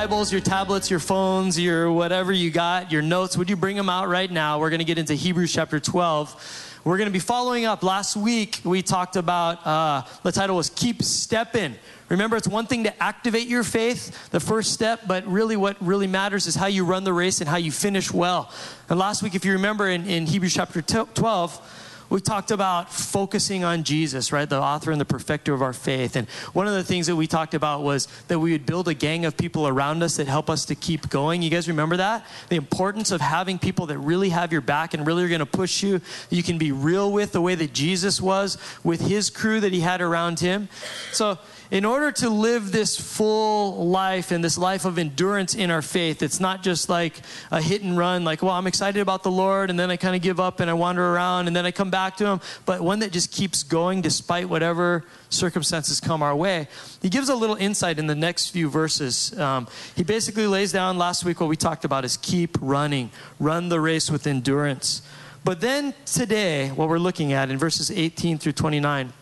[0.00, 3.90] Bibles, your tablets, your phones, your whatever you got, your notes, would you bring them
[3.90, 4.58] out right now?
[4.58, 6.80] We're going to get into Hebrews chapter 12.
[6.84, 7.82] We're going to be following up.
[7.82, 11.74] Last week, we talked about, uh, the title was Keep Stepping.
[12.08, 16.06] Remember, it's one thing to activate your faith, the first step, but really what really
[16.06, 18.50] matters is how you run the race and how you finish well.
[18.88, 23.62] And last week, if you remember in, in Hebrews chapter 12, we talked about focusing
[23.62, 24.48] on Jesus, right?
[24.48, 26.16] The author and the perfecter of our faith.
[26.16, 28.94] And one of the things that we talked about was that we would build a
[28.94, 31.40] gang of people around us that help us to keep going.
[31.40, 32.26] You guys remember that?
[32.48, 35.46] The importance of having people that really have your back and really are going to
[35.46, 36.00] push you.
[36.30, 39.80] You can be real with the way that Jesus was with his crew that he
[39.80, 40.68] had around him.
[41.12, 41.38] So,
[41.70, 46.20] in order to live this full life and this life of endurance in our faith,
[46.20, 47.20] it's not just like
[47.52, 50.16] a hit and run, like, well, I'm excited about the Lord, and then I kind
[50.16, 52.80] of give up and I wander around, and then I come back to Him, but
[52.80, 56.66] one that just keeps going despite whatever circumstances come our way.
[57.02, 59.38] He gives a little insight in the next few verses.
[59.38, 63.68] Um, he basically lays down last week what we talked about is keep running, run
[63.68, 65.02] the race with endurance.
[65.44, 69.12] But then today, what we're looking at in verses 18 through 29,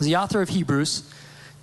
[0.00, 1.12] the author of Hebrews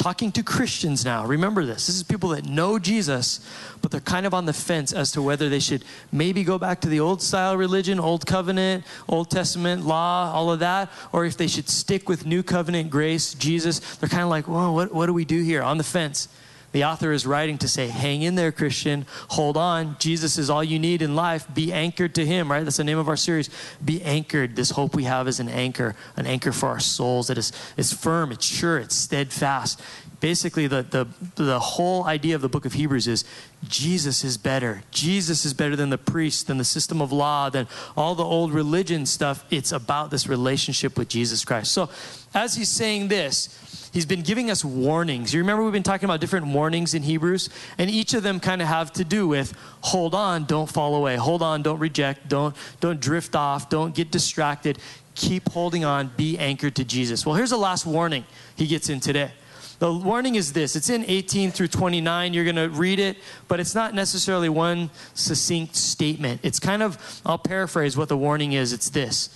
[0.04, 1.26] talking to Christians now.
[1.26, 1.88] Remember this.
[1.88, 3.40] This is people that know Jesus,
[3.82, 6.82] but they're kind of on the fence as to whether they should maybe go back
[6.82, 11.38] to the old style religion, old covenant, Old Testament law, all of that, or if
[11.38, 13.80] they should stick with new covenant grace, Jesus.
[13.96, 15.64] They're kind of like, whoa, what, what do we do here?
[15.64, 16.28] On the fence.
[16.74, 19.06] The author is writing to say, hang in there, Christian.
[19.30, 19.96] Hold on.
[20.00, 21.46] Jesus is all you need in life.
[21.54, 22.64] Be anchored to him, right?
[22.64, 23.50] That's the name of our series.
[23.84, 24.56] Be anchored.
[24.56, 27.94] This hope we have is an anchor, an anchor for our souls that is, is
[27.94, 29.82] firm, it's sure, it's steadfast.
[30.20, 33.26] Basically, the, the, the whole idea of the book of Hebrews is
[33.68, 34.82] Jesus is better.
[34.90, 38.52] Jesus is better than the priest, than the system of law, than all the old
[38.52, 39.46] religion stuff.
[39.52, 41.72] It's about this relationship with Jesus Christ.
[41.72, 41.90] So,
[42.34, 43.50] as he's saying this,
[43.94, 45.34] he's been giving us warnings.
[45.34, 48.62] You remember we've been talking about different warnings in Hebrews, and each of them kind
[48.62, 51.16] of have to do with hold on, don't fall away.
[51.16, 54.80] Hold on, don't reject, don't don't drift off, don't get distracted.
[55.16, 57.26] Keep holding on, be anchored to Jesus.
[57.26, 59.32] Well, here's the last warning he gets in today.
[59.80, 62.34] The warning is this it's in 18 through 29.
[62.34, 63.18] You're going to read it,
[63.48, 66.42] but it's not necessarily one succinct statement.
[66.44, 68.74] It's kind of, I'll paraphrase what the warning is.
[68.74, 69.30] It's this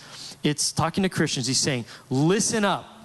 [0.44, 1.48] it's talking to Christians.
[1.48, 2.97] He's saying, listen up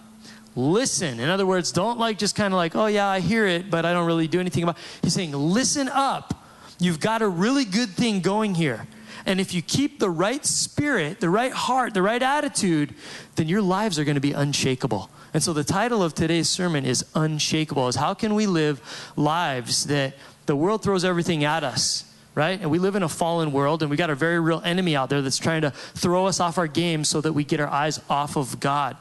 [0.54, 1.20] listen.
[1.20, 3.84] In other words, don't like just kind of like, oh yeah, I hear it, but
[3.84, 4.82] I don't really do anything about it.
[5.02, 6.44] He's saying, listen up.
[6.78, 8.86] You've got a really good thing going here.
[9.24, 12.94] And if you keep the right spirit, the right heart, the right attitude,
[13.36, 15.10] then your lives are going to be unshakable.
[15.32, 17.88] And so the title of today's sermon is Unshakable.
[17.88, 20.14] Is how can we live lives that
[20.46, 22.04] the world throws everything at us?
[22.34, 22.60] Right?
[22.60, 25.10] And we live in a fallen world, and we got a very real enemy out
[25.10, 28.00] there that's trying to throw us off our game so that we get our eyes
[28.08, 28.96] off of God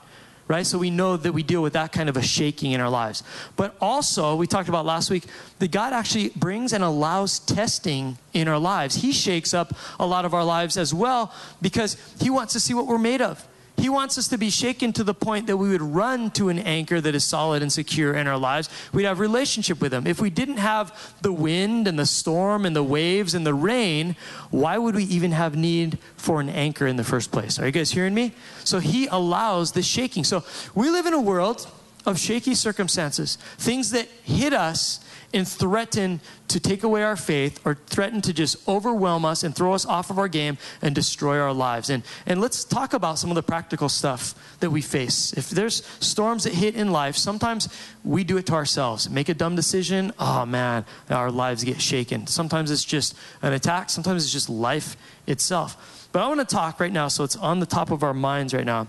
[0.51, 0.67] right?
[0.67, 3.23] So we know that we deal with that kind of a shaking in our lives.
[3.56, 5.23] But also, we talked about last week,
[5.59, 8.95] that God actually brings and allows testing in our lives.
[8.95, 12.73] He shakes up a lot of our lives as well because He wants to see
[12.73, 13.47] what we're made of.
[13.78, 16.59] He wants us to be shaken to the point that we would run to an
[16.59, 18.70] anchor that is solid and secure in our lives.
[18.94, 20.06] We'd have relationship with him.
[20.06, 24.16] If we didn't have the wind and the storm and the waves and the rain,
[24.52, 27.58] why would we even have need for an anchor in the first place?
[27.59, 28.34] Are you guys hearing me?
[28.64, 30.26] So he allows the shaking.
[30.26, 30.44] So
[30.76, 31.68] we live in a world
[32.06, 35.00] of shaky circumstances, things that hit us
[35.34, 39.74] and threaten to take away our faith or threaten to just overwhelm us and throw
[39.74, 41.90] us off of our game and destroy our lives.
[41.90, 45.34] And, and let's talk about some of the practical stuff that we face.
[45.34, 47.70] If there's storms that hit in life, sometimes
[48.03, 49.09] we do it to ourselves.
[49.09, 52.28] Make a dumb decision, oh man, our lives get shaken.
[52.28, 54.97] Sometimes it's just an attack, sometimes it's just life
[55.28, 56.09] itself.
[56.12, 58.53] But I want to talk right now, so it's on the top of our minds
[58.53, 58.88] right now.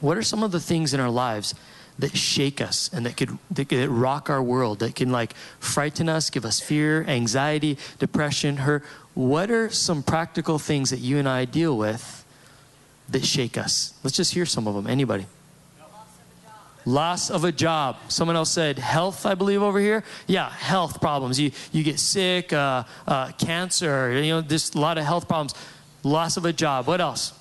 [0.00, 1.54] What are some of the things in our lives
[1.98, 6.08] that shake us and that could, that could rock our world, that can like frighten
[6.08, 8.84] us, give us fear, anxiety, depression, hurt.
[9.14, 12.24] What are some practical things that you and I deal with
[13.08, 13.94] that shake us?
[14.04, 14.86] Let's just hear some of them.
[14.86, 15.26] Anybody?
[16.84, 17.96] Loss of a job.
[18.08, 20.04] Someone else said health, I believe, over here.
[20.28, 21.40] Yeah, health problems.
[21.40, 25.54] You, you get sick, uh, uh, cancer, you know, just a lot of health problems.
[26.04, 26.86] Loss of a job.
[26.86, 27.32] What else?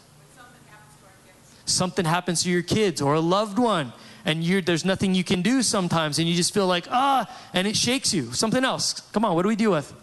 [1.66, 3.94] Something happens to your kids or a loved one
[4.26, 7.78] and there's nothing you can do sometimes, and you just feel like, ah, and it
[7.78, 8.34] shakes you.
[8.34, 9.00] Something else.
[9.12, 9.94] Come on, what do we deal with?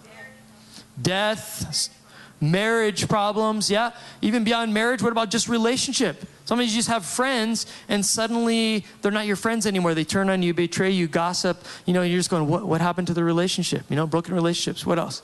[1.01, 1.89] Death,
[2.41, 3.91] marriage problems, yeah.
[4.21, 6.25] Even beyond marriage, what about just relationship?
[6.45, 9.95] Sometimes you just have friends, and suddenly they're not your friends anymore.
[9.95, 11.65] They turn on you, betray you, gossip.
[11.87, 13.85] You know, you're just going, what, what happened to the relationship?
[13.89, 14.85] You know, broken relationships.
[14.85, 15.23] What else?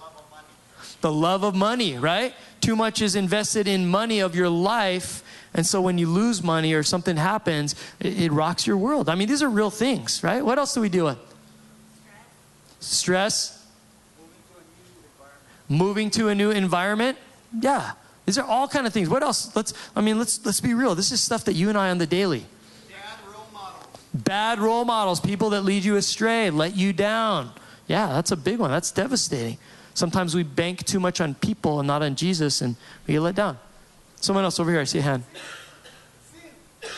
[1.01, 2.35] The love of money, right?
[2.61, 5.23] Too much is invested in money of your life
[5.55, 9.09] and so when you lose money or something happens, it, it rocks your world.
[9.09, 10.45] I mean, these are real things, right?
[10.45, 11.19] What else do we deal with?
[12.81, 13.67] Stress.
[15.69, 17.19] moving to a new environment.
[17.61, 17.93] Yeah.
[18.25, 19.09] These are all kind of things.
[19.09, 19.55] What else?
[19.57, 20.95] Let's I mean, let's let's be real.
[20.95, 22.45] This is stuff that you and I on the daily.
[22.89, 23.87] Bad role models.
[24.13, 27.51] Bad role models, people that lead you astray, let you down.
[27.87, 28.71] Yeah, that's a big one.
[28.71, 29.57] That's devastating.
[29.99, 33.35] Sometimes we bank too much on people and not on Jesus and we get let
[33.35, 33.59] down.
[34.21, 35.25] Someone else over here, I see a hand.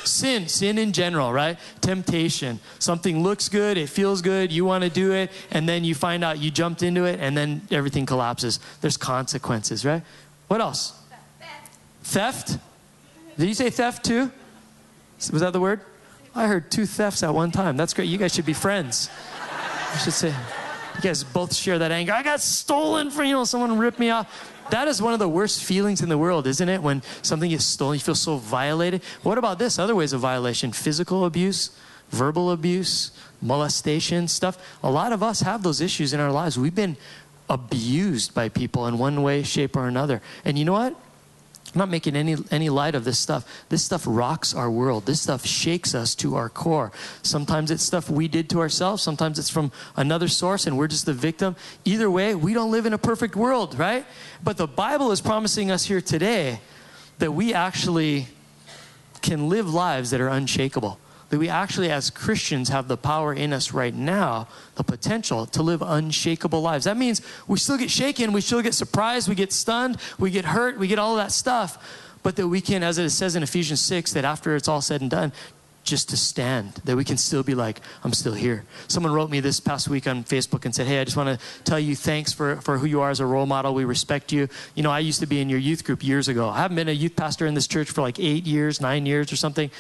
[0.05, 1.59] Sin, sin in general, right?
[1.81, 2.61] Temptation.
[2.79, 6.23] Something looks good, it feels good, you want to do it, and then you find
[6.23, 8.61] out you jumped into it, and then everything collapses.
[8.83, 10.03] There's consequences, right?
[10.49, 10.93] What else?
[12.03, 12.59] Theft.
[13.39, 14.31] Did you say theft too?
[15.33, 15.81] Was that the word?
[16.35, 17.79] I heard two thefts at one time.
[17.79, 18.11] That's great.
[18.11, 19.09] You guys should be friends.
[19.93, 20.35] I should say,
[21.05, 22.13] you guys both share that anger.
[22.13, 24.53] I got stolen from, you know, someone ripped me off.
[24.71, 26.83] That is one of the worst feelings in the world, isn't it?
[26.83, 29.03] When something is stolen, you feel so violated.
[29.23, 29.79] What about this?
[29.79, 31.71] Other ways of violation physical abuse,
[32.11, 34.59] verbal abuse, molestation, stuff.
[34.83, 36.59] A lot of us have those issues in our lives.
[36.59, 36.97] We've been
[37.49, 40.21] abused by people in one way, shape, or another.
[40.45, 40.97] And you know what?
[41.73, 43.65] I'm not making any, any light of this stuff.
[43.69, 45.07] This stuff rocks our world.
[45.07, 46.91] This stuff shakes us to our core.
[47.23, 49.03] Sometimes it's stuff we did to ourselves.
[49.03, 51.55] Sometimes it's from another source and we're just the victim.
[51.85, 54.05] Either way, we don't live in a perfect world, right?
[54.43, 56.61] But the Bible is promising us here today
[57.19, 58.27] that we actually
[59.23, 60.99] can live lives that are unshakable
[61.31, 65.63] that we actually, as Christians, have the power in us right now, the potential to
[65.63, 66.85] live unshakable lives.
[66.85, 70.45] That means we still get shaken, we still get surprised, we get stunned, we get
[70.45, 73.81] hurt, we get all that stuff, but that we can, as it says in Ephesians
[73.81, 75.33] 6, that after it's all said and done,
[75.83, 78.65] just to stand, that we can still be like, I'm still here.
[78.87, 81.65] Someone wrote me this past week on Facebook and said, Hey, I just want to
[81.65, 83.73] tell you thanks for, for who you are as a role model.
[83.73, 84.49] We respect you.
[84.75, 86.51] You know, I used to be in your youth group years ago.
[86.51, 89.33] I haven't been a youth pastor in this church for like eight years, nine years
[89.33, 89.71] or something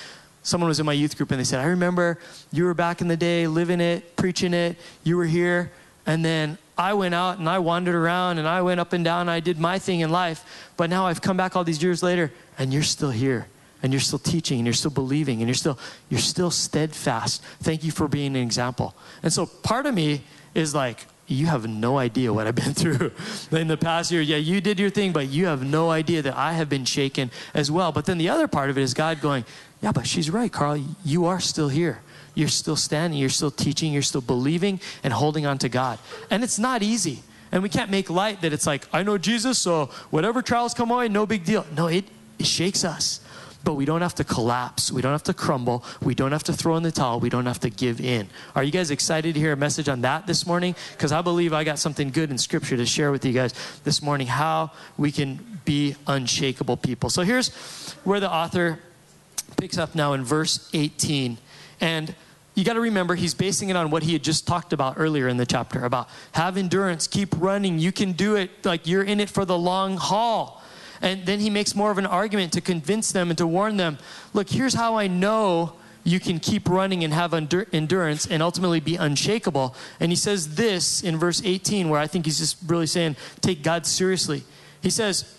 [0.42, 2.18] someone was in my youth group and they said, I remember
[2.52, 5.70] you were back in the day living it, preaching it, you were here.
[6.06, 9.22] And then I went out and I wandered around and I went up and down
[9.22, 10.70] and I did my thing in life.
[10.76, 13.46] But now I've come back all these years later and you're still here
[13.82, 15.78] and you're still teaching and you're still believing and you're still
[16.08, 17.42] you're still steadfast.
[17.62, 18.94] Thank you for being an example.
[19.22, 20.22] And so part of me
[20.54, 23.12] is like, you have no idea what I've been through
[23.52, 24.20] in the past year.
[24.20, 27.30] Yeah, you did your thing, but you have no idea that I have been shaken
[27.54, 27.92] as well.
[27.92, 29.44] But then the other part of it is God going,
[29.80, 30.82] yeah, but she's right, Carl.
[31.04, 32.02] You are still here.
[32.34, 33.18] You're still standing.
[33.18, 33.92] You're still teaching.
[33.92, 35.98] You're still believing and holding on to God.
[36.30, 37.22] And it's not easy.
[37.52, 40.88] And we can't make light that it's like, I know Jesus, so whatever trials come
[40.88, 41.66] my way, no big deal.
[41.76, 42.04] No, it,
[42.38, 43.20] it shakes us.
[43.62, 44.90] But we don't have to collapse.
[44.90, 45.84] We don't have to crumble.
[46.02, 47.20] We don't have to throw in the towel.
[47.20, 48.28] We don't have to give in.
[48.56, 50.74] Are you guys excited to hear a message on that this morning?
[50.92, 53.52] Because I believe I got something good in Scripture to share with you guys
[53.84, 57.10] this morning how we can be unshakable people.
[57.10, 57.50] So here's
[58.04, 58.78] where the author
[59.58, 61.36] picks up now in verse 18.
[61.80, 62.14] And
[62.54, 65.28] you got to remember, he's basing it on what he had just talked about earlier
[65.28, 67.78] in the chapter about have endurance, keep running.
[67.78, 70.59] You can do it like you're in it for the long haul.
[71.02, 73.98] And then he makes more of an argument to convince them and to warn them
[74.32, 75.74] look, here's how I know
[76.04, 79.74] you can keep running and have endurance and ultimately be unshakable.
[79.98, 83.62] And he says this in verse 18, where I think he's just really saying, take
[83.62, 84.44] God seriously.
[84.82, 85.36] He says,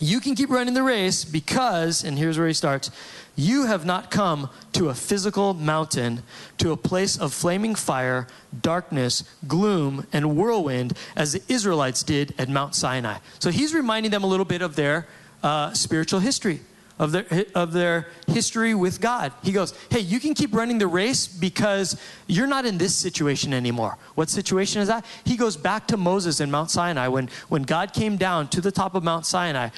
[0.00, 2.90] You can keep running the race because, and here's where he starts,
[3.34, 6.22] you have not come to a physical mountain,
[6.58, 8.26] to a place of flaming fire,
[8.62, 13.18] darkness, gloom, and whirlwind, as the Israelites did at Mount Sinai.
[13.38, 15.06] So he's reminding them a little bit of their
[15.42, 16.60] uh, spiritual history,
[16.98, 19.32] of their, of their history with God.
[19.42, 23.54] He goes, Hey, you can keep running the race because you're not in this situation
[23.54, 23.96] anymore.
[24.14, 25.04] What situation is that?
[25.24, 28.72] He goes back to Moses in Mount Sinai when, when God came down to the
[28.72, 29.70] top of Mount Sinai.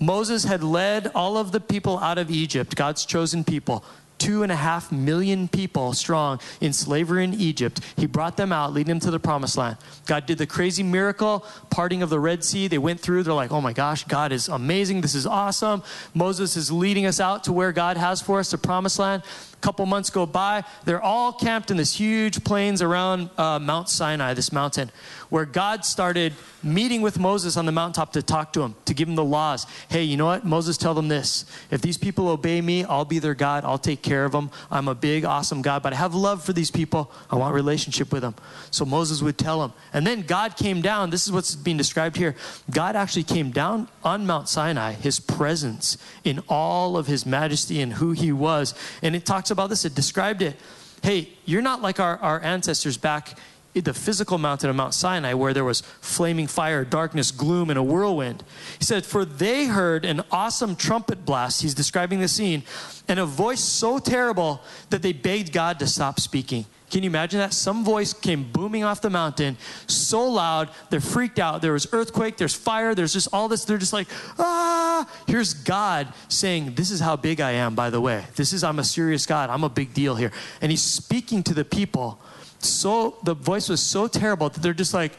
[0.00, 3.84] Moses had led all of the people out of Egypt, God's chosen people,
[4.18, 7.80] two and a half million people strong in slavery in Egypt.
[7.96, 9.76] He brought them out, leading them to the promised land.
[10.06, 12.68] God did the crazy miracle, parting of the Red Sea.
[12.68, 15.00] They went through, they're like, oh my gosh, God is amazing.
[15.00, 15.82] This is awesome.
[16.14, 19.22] Moses is leading us out to where God has for us, the promised land.
[19.60, 24.34] Couple months go by, they're all camped in this huge plains around uh, Mount Sinai,
[24.34, 24.90] this mountain,
[25.30, 29.08] where God started meeting with Moses on the mountaintop to talk to him, to give
[29.08, 29.66] him the laws.
[29.88, 30.44] Hey, you know what?
[30.44, 31.44] Moses, tell them this.
[31.70, 33.64] If these people obey me, I'll be their God.
[33.64, 34.50] I'll take care of them.
[34.70, 37.10] I'm a big, awesome God, but I have love for these people.
[37.30, 38.34] I want relationship with them.
[38.70, 39.72] So Moses would tell them.
[39.92, 41.10] And then God came down.
[41.10, 42.36] This is what's being described here.
[42.70, 47.94] God actually came down on Mount Sinai, his presence in all of his majesty and
[47.94, 48.74] who he was.
[49.02, 50.56] And it talks talks about this, it described it.
[51.02, 53.38] Hey, you're not like our, our ancestors back
[53.84, 57.82] the physical mountain of Mount Sinai where there was flaming fire, darkness, gloom, and a
[57.82, 58.44] whirlwind.
[58.78, 61.62] He said, For they heard an awesome trumpet blast.
[61.62, 62.62] He's describing the scene,
[63.06, 66.66] and a voice so terrible that they begged God to stop speaking.
[66.90, 67.52] Can you imagine that?
[67.52, 71.60] Some voice came booming off the mountain so loud, they're freaked out.
[71.60, 73.64] There was earthquake, there's fire, there's just all this.
[73.64, 74.08] They're just like,
[74.38, 75.08] ah.
[75.26, 78.24] Here's God saying, This is how big I am, by the way.
[78.36, 79.50] This is, I'm a serious God.
[79.50, 80.32] I'm a big deal here.
[80.60, 82.18] And he's speaking to the people.
[82.60, 85.12] So the voice was so terrible that they're just like,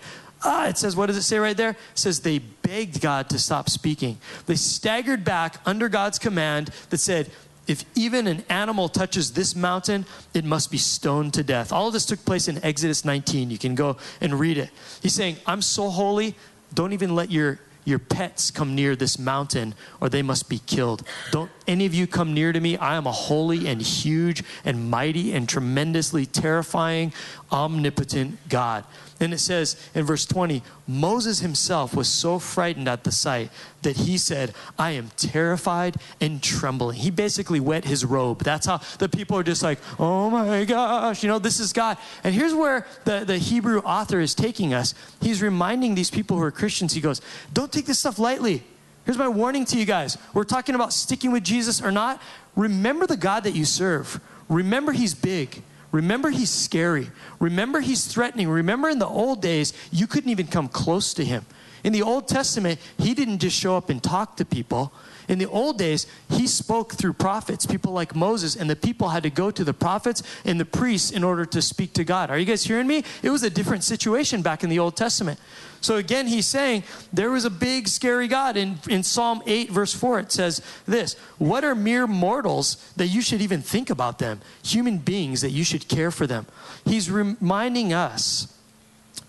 [0.44, 1.72] ah, it says, what does it say right there?
[1.72, 4.18] It says they begged God to stop speaking.
[4.46, 7.32] They staggered back under God's command that said,
[7.68, 11.72] if even an animal touches this mountain, it must be stoned to death.
[11.72, 13.52] All of this took place in Exodus 19.
[13.52, 14.72] You can go and read it.
[15.02, 16.36] He's saying, I'm so holy,
[16.74, 21.04] don't even let your your pets come near this mountain or they must be killed.
[21.32, 22.78] Don't any of you come near to me.
[22.78, 27.14] I am a holy and huge and mighty and tremendously terrifying,
[27.52, 28.86] omnipotent God.
[29.20, 33.98] And it says in verse 20, Moses himself was so frightened at the sight that
[33.98, 36.98] he said, I am terrified and trembling.
[36.98, 38.44] He basically wet his robe.
[38.44, 41.98] That's how the people are just like, oh my gosh, you know, this is God.
[42.24, 44.96] And here's where the, the Hebrew author is taking us.
[45.22, 47.22] He's reminding these people who are Christians, he goes,
[47.54, 48.64] don't take this stuff lightly.
[49.06, 50.18] Here's my warning to you guys.
[50.34, 52.22] We're talking about sticking with Jesus or not.
[52.56, 54.22] Remember the God that you serve.
[54.48, 55.64] Remember he's big.
[55.92, 57.10] Remember, he's scary.
[57.40, 58.50] Remember, he's threatening.
[58.50, 61.46] Remember, in the old days, you couldn't even come close to him.
[61.84, 64.92] In the Old Testament, he didn't just show up and talk to people.
[65.30, 69.24] In the old days, he spoke through prophets, people like Moses, and the people had
[69.24, 72.30] to go to the prophets and the priests in order to speak to God.
[72.30, 73.04] Are you guys hearing me?
[73.22, 75.40] It was a different situation back in the Old Testament.
[75.82, 76.84] So again, he's saying
[77.14, 78.58] there was a big, scary God.
[78.58, 83.22] In, in Psalm 8, verse 4, it says this What are mere mortals that you
[83.22, 84.42] should even think about them?
[84.64, 86.46] Human beings that you should care for them.
[86.86, 88.54] He's reminding us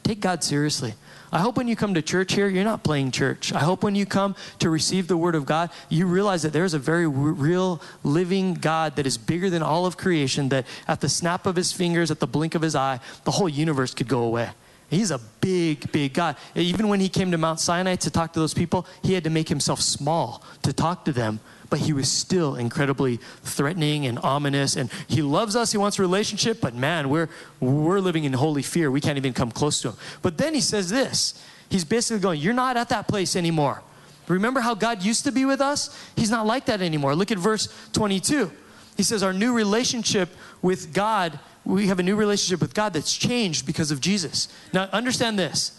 [0.02, 0.94] take God seriously.
[1.32, 3.52] I hope when you come to church here, you're not playing church.
[3.52, 6.74] I hope when you come to receive the Word of God, you realize that there's
[6.74, 11.08] a very real, living God that is bigger than all of creation, that at the
[11.08, 14.22] snap of His fingers, at the blink of His eye, the whole universe could go
[14.22, 14.50] away.
[14.90, 16.36] He's a big, big God.
[16.54, 19.30] Even when he came to Mount Sinai to talk to those people, he had to
[19.30, 24.76] make himself small to talk to them but he was still incredibly threatening and ominous.
[24.76, 27.28] And he loves us, he wants a relationship, but man, we're,
[27.60, 28.90] we're living in holy fear.
[28.90, 29.96] We can't even come close to him.
[30.20, 33.82] But then he says this He's basically going, You're not at that place anymore.
[34.26, 35.96] Remember how God used to be with us?
[36.16, 37.14] He's not like that anymore.
[37.14, 38.52] Look at verse 22.
[38.96, 40.28] He says, Our new relationship
[40.62, 44.48] with God, we have a new relationship with God that's changed because of Jesus.
[44.72, 45.78] Now, understand this.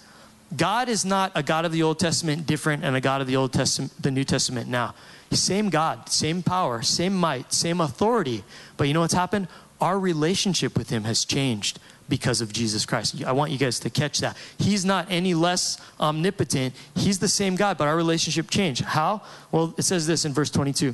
[0.56, 3.36] God is not a God of the Old Testament different and a God of the
[3.36, 4.94] Old Testament, the New Testament now.
[5.32, 8.44] Same God, same power, same might, same authority.
[8.76, 9.48] But you know what's happened?
[9.80, 13.24] Our relationship with Him has changed because of Jesus Christ.
[13.24, 14.36] I want you guys to catch that.
[14.58, 16.76] He's not any less omnipotent.
[16.96, 18.84] He's the same God, but our relationship changed.
[18.84, 19.22] How?
[19.52, 20.94] Well, it says this in verse 22.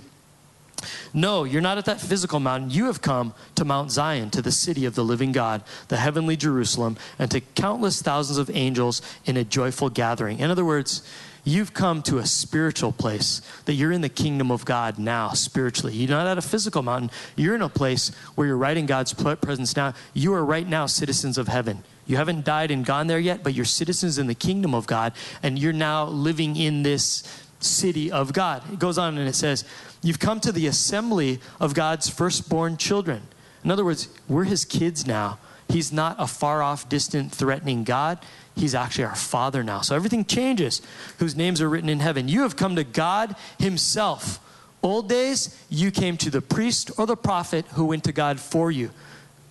[1.13, 2.69] No, you're not at that physical mountain.
[2.69, 6.35] You have come to Mount Zion, to the city of the living God, the heavenly
[6.35, 10.39] Jerusalem, and to countless thousands of angels in a joyful gathering.
[10.39, 11.01] In other words,
[11.47, 15.93] You've come to a spiritual place, that you're in the kingdom of God now, spiritually.
[15.95, 17.09] You're not at a physical mountain.
[17.37, 19.93] You're in a place where you're right in God's presence now.
[20.13, 21.85] You are right now citizens of heaven.
[22.05, 25.13] You haven't died and gone there yet, but you're citizens in the kingdom of God,
[25.41, 27.23] and you're now living in this
[27.59, 28.61] city of God.
[28.71, 29.63] It goes on and it says,
[30.01, 33.23] You've come to the assembly of God's firstborn children.
[33.63, 35.39] In other words, we're his kids now.
[35.69, 38.19] He's not a far off, distant, threatening God.
[38.55, 39.81] He's actually our Father now.
[39.81, 40.81] So everything changes,
[41.19, 42.27] whose names are written in heaven.
[42.27, 44.39] You have come to God Himself.
[44.81, 48.71] Old days, you came to the priest or the prophet who went to God for
[48.71, 48.91] you.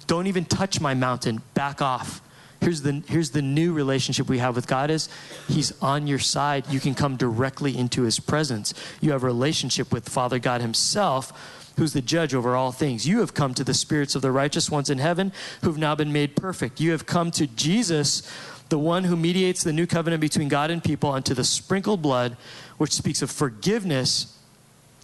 [0.06, 1.42] Don't even touch my mountain.
[1.54, 2.20] Back off.
[2.60, 5.08] Here's the, here's the new relationship we have with God is
[5.48, 6.66] He's on your side.
[6.70, 8.74] You can come directly into His presence.
[9.00, 13.06] You have a relationship with Father God Himself, who's the judge over all things.
[13.06, 15.32] You have come to the spirits of the righteous ones in heaven
[15.62, 16.80] who've now been made perfect.
[16.80, 18.22] You have come to Jesus
[18.68, 22.36] the one who mediates the new covenant between God and people unto the sprinkled blood,
[22.78, 24.36] which speaks of forgiveness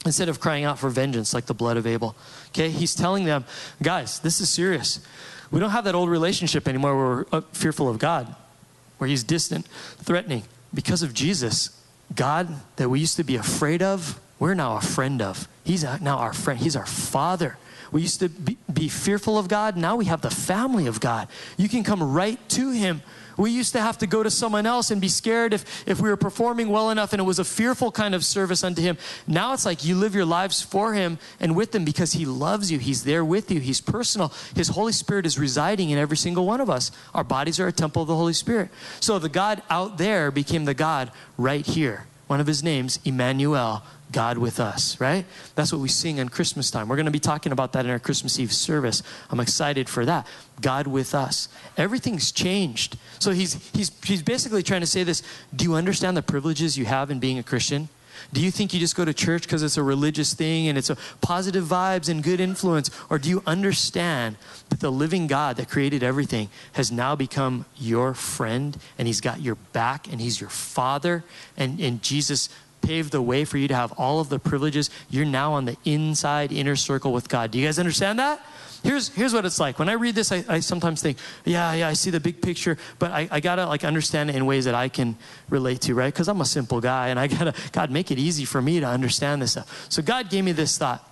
[0.04, 2.16] instead of crying out for vengeance like the blood of Abel.
[2.49, 3.44] Okay, he's telling them,
[3.82, 5.00] guys, this is serious.
[5.52, 8.35] We don't have that old relationship anymore where we're uh, fearful of God,
[8.99, 9.66] where he's distant,
[9.99, 10.42] threatening.
[10.75, 11.78] Because of Jesus,
[12.14, 15.47] God that we used to be afraid of, we're now a friend of.
[15.62, 17.59] He's now our friend, he's our father.
[17.92, 19.76] We used to be, be fearful of God.
[19.76, 21.28] Now we have the family of God.
[21.59, 23.02] You can come right to Him
[23.36, 26.08] we used to have to go to someone else and be scared if, if we
[26.08, 28.98] were performing well enough and it was a fearful kind of service unto Him.
[29.26, 32.70] Now it's like you live your lives for Him and with Him because He loves
[32.70, 32.78] you.
[32.78, 33.60] He's there with you.
[33.60, 34.32] He's personal.
[34.54, 36.90] His Holy Spirit is residing in every single one of us.
[37.14, 38.70] Our bodies are a temple of the Holy Spirit.
[39.00, 43.82] So the God out there became the God right here one of his names, Emmanuel,
[44.12, 45.25] God with us, right?
[45.54, 46.88] That's what we sing on Christmas time.
[46.88, 49.02] We're going to be talking about that in our Christmas Eve service.
[49.31, 50.26] I'm excited for that.
[50.61, 51.49] God with us.
[51.76, 52.97] Everything's changed.
[53.19, 55.23] So he's, he's, he's basically trying to say this
[55.54, 57.88] Do you understand the privileges you have in being a Christian?
[58.33, 60.90] Do you think you just go to church because it's a religious thing and it's
[60.90, 62.90] a positive vibes and good influence?
[63.11, 64.37] Or do you understand
[64.69, 69.40] that the living God that created everything has now become your friend and he's got
[69.40, 71.25] your back and he's your father
[71.57, 72.49] and, and Jesus
[72.82, 74.90] paved the way for you to have all of the privileges.
[75.08, 77.50] You're now on the inside inner circle with God.
[77.50, 78.44] Do you guys understand that?
[78.82, 79.78] Here's, here's what it's like.
[79.78, 82.76] When I read this, I, I sometimes think, yeah, yeah, I see the big picture,
[82.98, 85.16] but I, I gotta like understand it in ways that I can
[85.48, 86.12] relate to, right?
[86.12, 88.86] Because I'm a simple guy and I gotta, God, make it easy for me to
[88.86, 89.86] understand this stuff.
[89.88, 91.08] So God gave me this thought.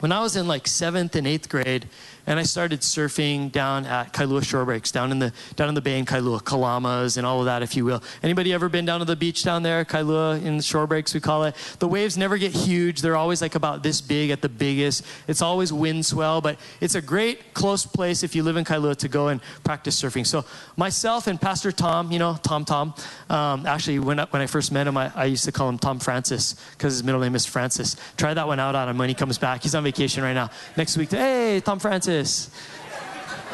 [0.00, 1.88] When I was in like seventh and eighth grade,
[2.30, 5.80] and I started surfing down at Kailua Shore Breaks, down in the down in the
[5.80, 8.04] bay in Kailua, Kalamas and all of that, if you will.
[8.22, 11.18] Anybody ever been down to the beach down there, Kailua in the shore breaks we
[11.18, 11.56] call it?
[11.80, 15.04] The waves never get huge; they're always like about this big at the biggest.
[15.26, 18.94] It's always wind swell, but it's a great close place if you live in Kailua
[18.98, 20.24] to go and practice surfing.
[20.24, 20.44] So
[20.76, 22.94] myself and Pastor Tom, you know Tom Tom,
[23.28, 25.80] um, actually when I, when I first met him, I, I used to call him
[25.80, 27.96] Tom Francis because his middle name is Francis.
[28.16, 29.64] Try that one out on him when he comes back.
[29.64, 30.50] He's on vacation right now.
[30.76, 32.19] Next week, hey Tom Francis.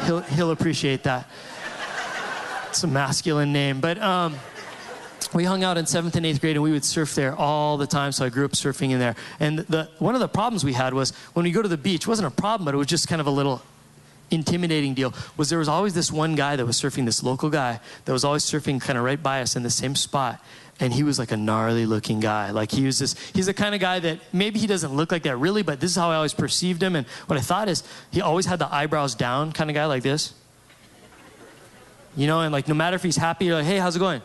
[0.05, 1.29] He'll, he'll appreciate that.
[2.69, 3.81] It's a masculine name.
[3.81, 4.35] But um,
[5.33, 7.87] we hung out in seventh and eighth grade and we would surf there all the
[7.87, 8.11] time.
[8.11, 9.15] So I grew up surfing in there.
[9.39, 12.07] And the, one of the problems we had was when we go to the beach,
[12.07, 13.61] wasn't a problem, but it was just kind of a little
[14.29, 17.79] intimidating deal was there was always this one guy that was surfing this local guy
[18.05, 20.43] that was always surfing kind of right by us in the same spot
[20.79, 22.51] and he was like a gnarly looking guy.
[22.51, 25.23] Like he was this, he's the kind of guy that maybe he doesn't look like
[25.23, 26.95] that really, but this is how I always perceived him.
[26.95, 30.03] And what I thought is he always had the eyebrows down kind of guy like
[30.03, 30.33] this.
[32.15, 34.21] You know, and like no matter if he's happy, you're like, hey, how's it going?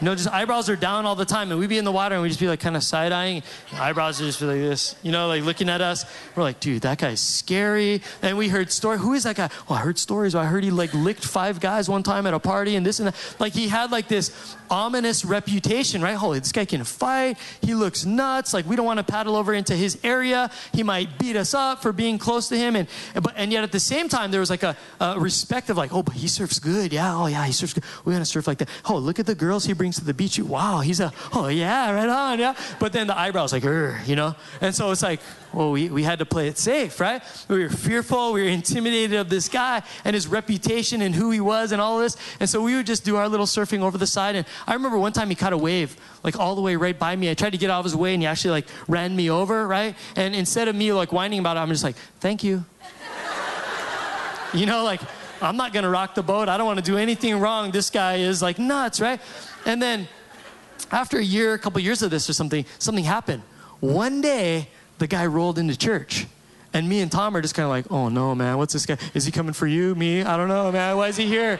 [0.00, 2.14] You know, just eyebrows are down all the time, and we'd be in the water
[2.14, 3.42] and we'd just be like kind of side eyeing.
[3.72, 6.04] Eyebrows are just like this, you know, like looking at us.
[6.34, 8.02] We're like, dude, that guy's scary.
[8.20, 8.98] And we heard story.
[8.98, 9.48] Who is that guy?
[9.68, 10.34] Well, I heard stories.
[10.34, 13.08] I heard he like licked five guys one time at a party and this and
[13.08, 13.36] that.
[13.38, 16.14] Like he had like this ominous reputation, right?
[16.14, 17.38] Holy, this guy can fight.
[17.62, 18.52] He looks nuts.
[18.52, 20.50] Like we don't want to paddle over into his area.
[20.74, 22.76] He might beat us up for being close to him.
[22.76, 25.78] And but and yet at the same time, there was like a, a respect of
[25.78, 26.92] like, oh, but he surfs good.
[26.92, 27.84] Yeah, oh yeah, he surfs good.
[28.04, 28.68] We're gonna surf like that.
[28.84, 30.36] Oh, look at the girls he brings brings to the beach.
[30.36, 32.56] You, wow, he's a, oh yeah, right on, yeah.
[32.80, 34.34] But then the eyebrows like, you know?
[34.60, 35.20] And so it's like,
[35.52, 37.22] well, we, we had to play it safe, right?
[37.46, 41.40] We were fearful, we were intimidated of this guy and his reputation and who he
[41.40, 42.16] was and all this.
[42.40, 44.34] And so we would just do our little surfing over the side.
[44.34, 47.14] And I remember one time he caught a wave, like all the way right by
[47.14, 47.30] me.
[47.30, 49.68] I tried to get out of his way and he actually like ran me over,
[49.68, 49.94] right?
[50.16, 52.64] And instead of me like whining about it, I'm just like, thank you.
[54.52, 55.00] you know, like,
[55.40, 56.48] I'm not to rock the boat.
[56.48, 57.70] I don't want to do anything wrong.
[57.70, 59.20] This guy is like nuts, right?
[59.66, 60.08] And then
[60.90, 63.42] after a year, a couple years of this or something, something happened.
[63.80, 66.26] One day, the guy rolled into church.
[66.72, 68.96] And me and Tom are just kind of like, oh no, man, what's this guy?
[69.14, 70.22] Is he coming for you, me?
[70.22, 70.96] I don't know, man.
[70.96, 71.58] Why is he here?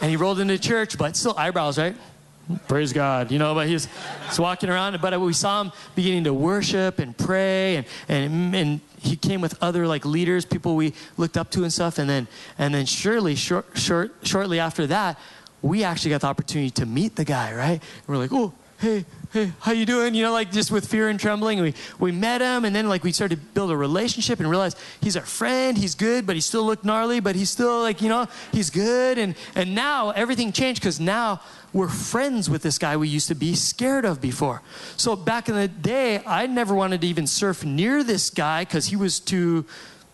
[0.00, 1.96] And he rolled into church, but still eyebrows, right?
[2.66, 3.86] Praise God, you know, but he's,
[4.26, 5.00] he's walking around.
[5.00, 9.56] But we saw him beginning to worship and pray, and, and, and he came with
[9.62, 11.98] other like leaders, people we looked up to and stuff.
[11.98, 12.26] And then,
[12.58, 15.18] and then surely, short, short, shortly after that,
[15.62, 17.80] we actually got the opportunity to meet the guy, right?
[17.80, 20.14] And we're like, oh, hey, hey, how you doing?
[20.14, 21.60] You know, like just with fear and trembling.
[21.60, 24.78] we, we met him and then like we started to build a relationship and realized
[25.02, 28.08] he's our friend, he's good, but he still looked gnarly, but he's still like, you
[28.08, 29.18] know, he's good.
[29.18, 31.42] And, and now everything changed because now
[31.72, 34.62] we're friends with this guy we used to be scared of before.
[34.96, 38.86] So back in the day, I never wanted to even surf near this guy because
[38.86, 39.66] he was too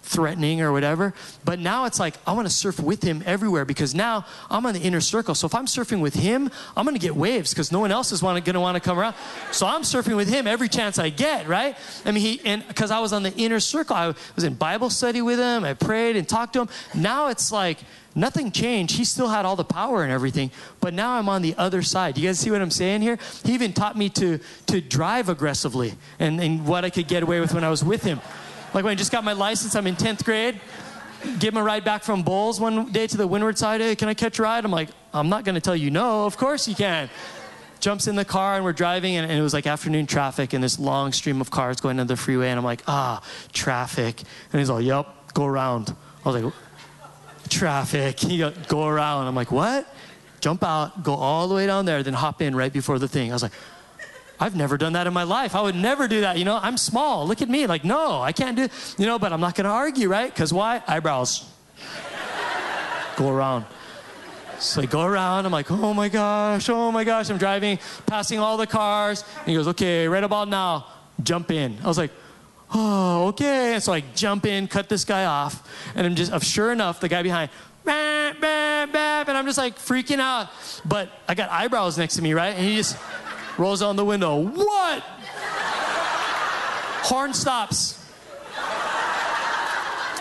[0.07, 1.12] threatening or whatever.
[1.45, 4.75] But now it's like, I want to surf with him everywhere because now I'm on
[4.75, 5.35] the inner circle.
[5.35, 8.12] So if I'm surfing with him, I'm going to get waves because no one else
[8.12, 9.14] is going to want to come around.
[9.53, 11.77] So I'm surfing with him every chance I get, right?
[12.05, 14.90] I mean, he, and because I was on the inner circle, I was in Bible
[14.90, 16.69] study with him, I prayed and talked to him.
[16.95, 17.79] Now it's like,
[18.14, 18.97] nothing changed.
[18.97, 22.16] He still had all the power and everything, but now I'm on the other side.
[22.16, 23.19] You guys see what I'm saying here?
[23.45, 27.40] He even taught me to to drive aggressively and, and what I could get away
[27.40, 28.21] with when I was with him.
[28.74, 30.61] Like when I just got my license, I'm in 10th grade.
[31.38, 33.81] Give him a ride back from Bowls one day to the windward side.
[33.81, 34.64] Hey, can I catch a ride?
[34.64, 36.26] I'm like, I'm not going to tell you no.
[36.26, 37.09] Of course you can.
[37.81, 40.64] Jumps in the car and we're driving, and, and, it was like afternoon traffic and
[40.64, 42.48] this long stream of cars going down the freeway.
[42.48, 44.22] And I'm like, ah, traffic.
[44.52, 45.94] And he's like, yep, go around.
[46.24, 46.52] I was like,
[47.48, 48.18] traffic.
[48.20, 49.26] He go, go around.
[49.26, 49.87] I'm like, what?
[50.40, 53.31] Jump out, go all the way down there, then hop in right before the thing.
[53.31, 53.52] I was like,
[54.38, 55.55] I've never done that in my life.
[55.55, 56.38] I would never do that.
[56.38, 57.27] You know, I'm small.
[57.27, 57.66] Look at me.
[57.66, 58.68] Like, no, I can't do,
[58.99, 60.33] you know, but I'm not going to argue, right?
[60.33, 60.83] Because why?
[60.87, 61.51] Eyebrows.
[63.16, 63.64] Go around.
[64.59, 67.29] So I go around, I'm like, oh my gosh, oh my gosh.
[67.29, 69.22] I'm driving, passing all the cars.
[69.40, 70.87] And he goes, okay, right about now,
[71.22, 71.77] jump in.
[71.85, 72.11] I was like,
[72.72, 73.75] oh, okay.
[73.75, 75.68] And so I jump in, cut this guy off.
[75.94, 77.51] And I'm just, sure enough, the guy behind,
[77.85, 80.49] bah, bah, bah, and I'm just like freaking out.
[80.85, 82.55] But I got eyebrows next to me, right?
[82.55, 82.96] And he just
[83.59, 84.38] rolls down the window.
[84.40, 85.03] What?
[87.03, 88.05] Horn stops.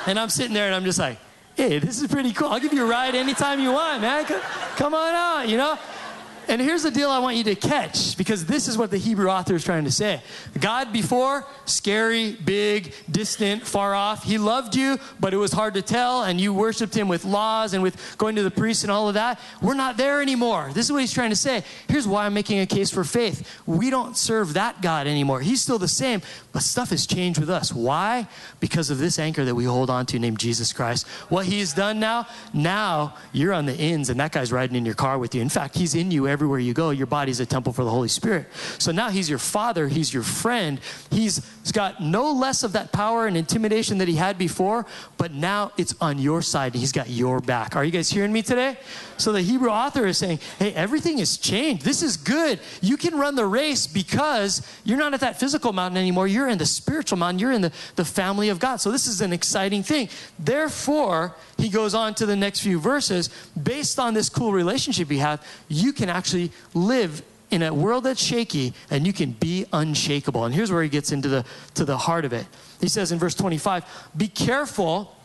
[0.08, 1.18] And I'm sitting there and I'm just like,
[1.56, 2.50] hey, this is pretty cool.
[2.50, 4.26] I'll give you a ride anytime you want, man.
[4.78, 5.80] Come on out, you know?
[6.48, 9.30] And here's the deal I want you to catch because this is what the Hebrew
[9.30, 10.22] author is trying to say.
[10.60, 14.24] God before, scary, big, distant, far off.
[14.24, 17.74] He loved you, but it was hard to tell, and you worshiped him with laws
[17.74, 19.40] and with going to the priest and all of that.
[19.62, 20.72] We're not there anymore.
[20.74, 21.64] This is what he's trying to say.
[21.88, 23.62] Here's why I'm making a case for faith.
[23.66, 25.42] We don't serve that God anymore.
[25.42, 27.74] He's still the same, but stuff has changed with us.
[27.74, 28.28] Why?
[28.60, 31.08] Because of this anchor that we hold on to named Jesus Christ.
[31.30, 34.96] What he's done now, now you're on the ends, and that guy's riding in your
[34.96, 35.42] car with you.
[35.42, 36.90] In fact, he's in you everywhere you go.
[36.90, 38.48] Your body's a temple for the Holy Spirit.
[38.78, 40.82] So now he's your father, he's your friend.
[41.10, 41.40] He's
[41.72, 44.86] got no less of that power and intimidation that he had before,
[45.18, 47.78] but now it's on your side he's got your back.
[47.78, 48.78] Are you guys hearing me today?
[49.18, 51.86] So the Hebrew author is saying, hey, everything has changed.
[51.86, 52.60] This is good.
[52.82, 56.28] You can run the race because you're not at that physical mountain anymore.
[56.28, 57.40] You're in the spiritual mountain.
[57.40, 58.78] You're in the, the family of God.
[58.78, 60.10] So this is an exciting thing.
[60.38, 63.30] Therefore, he goes on to the next few verses.
[63.62, 66.25] Based on this cool relationship you have, you can actually
[66.74, 70.46] live in a world that's shaky and you can be unshakable.
[70.46, 72.46] And here's where he gets into the to the heart of it.
[72.82, 73.86] He says in verse 25,
[74.16, 75.16] "Be careful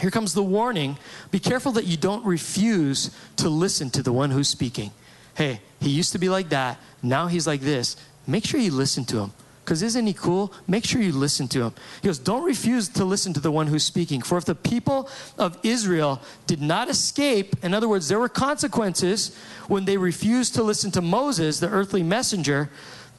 [0.00, 0.96] here comes the warning
[1.30, 4.90] be careful that you don't refuse to listen to the one who's speaking.
[5.34, 6.78] Hey, he used to be like that.
[7.02, 7.96] Now he's like this.
[8.26, 9.32] Make sure you listen to him.
[9.72, 10.52] Because isn't he cool?
[10.68, 11.74] Make sure you listen to him.
[12.02, 14.20] He goes, Don't refuse to listen to the one who's speaking.
[14.20, 15.08] For if the people
[15.38, 19.34] of Israel did not escape, in other words, there were consequences
[19.68, 22.68] when they refused to listen to Moses, the earthly messenger,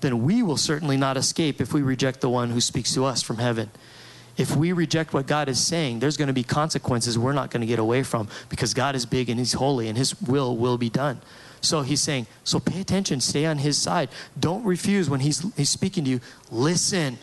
[0.01, 3.23] then we will certainly not escape if we reject the one who speaks to us
[3.23, 3.71] from heaven
[4.35, 7.61] if we reject what God is saying, there's going to be consequences we're not going
[7.61, 10.79] to get away from because God is big and He's holy and His will will
[10.79, 11.21] be done.
[11.63, 14.09] So He's saying, so pay attention, stay on His side.
[14.39, 16.19] Don't refuse when He's, he's speaking to you.
[16.51, 17.17] Listen.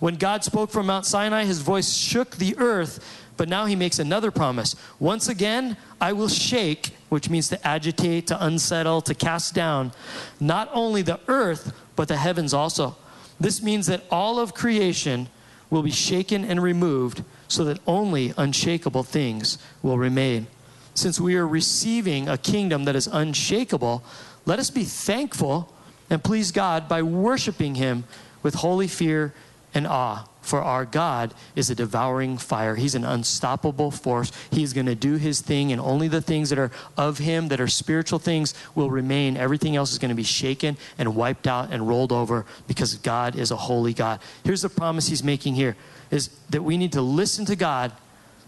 [0.00, 3.22] When God spoke from Mount Sinai, His voice shook the earth.
[3.36, 4.76] But now he makes another promise.
[5.00, 9.92] Once again, I will shake, which means to agitate, to unsettle, to cast down,
[10.38, 12.96] not only the earth, but the heavens also.
[13.40, 15.28] This means that all of creation
[15.70, 20.46] will be shaken and removed so that only unshakable things will remain.
[20.94, 24.02] Since we are receiving a kingdom that is unshakable,
[24.44, 25.72] let us be thankful
[26.10, 28.04] and please God by worshiping Him
[28.42, 29.32] with holy fear
[29.74, 30.26] and awe.
[30.42, 32.74] For our God is a devouring fire.
[32.74, 34.32] He's an unstoppable force.
[34.50, 37.60] He's going to do his thing, and only the things that are of him, that
[37.60, 39.36] are spiritual things, will remain.
[39.36, 43.36] Everything else is going to be shaken and wiped out and rolled over because God
[43.36, 44.20] is a holy God.
[44.44, 45.76] Here's the promise he's making here
[46.10, 47.92] is that we need to listen to God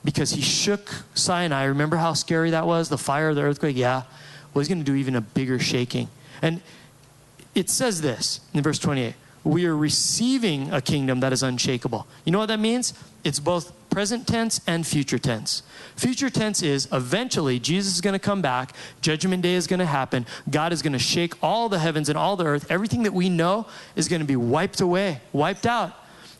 [0.05, 1.65] because he shook Sinai.
[1.65, 2.89] Remember how scary that was?
[2.89, 3.77] The fire, the earthquake?
[3.77, 4.03] Yeah.
[4.53, 6.09] Well, he's going to do even a bigger shaking.
[6.43, 6.61] And
[7.55, 9.15] it says this in verse 28
[9.45, 12.07] we are receiving a kingdom that is unshakable.
[12.25, 12.95] You know what that means?
[13.23, 15.63] It's both present tense and future tense.
[15.97, 19.87] Future tense is eventually Jesus is going to come back, judgment day is going to
[19.87, 22.71] happen, God is going to shake all the heavens and all the earth.
[22.71, 25.95] Everything that we know is going to be wiped away, wiped out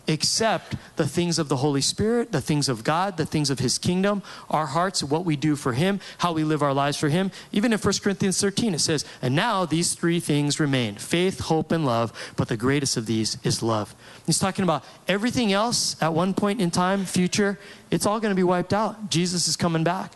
[0.07, 3.79] except the things of the Holy Spirit, the things of God, the things of His
[3.79, 7.31] kingdom, our hearts, what we do for Him, how we live our lives for Him.
[7.53, 11.73] Even in 1 Corinthians 13, it says, And now these three things remain faith, hope,
[11.73, 13.95] and love, but the greatest of these is love.
[14.27, 17.59] He's talking about everything else at one point in time, future,
[17.91, 19.09] it's all going to be wiped out.
[19.11, 20.13] Jesus is coming back.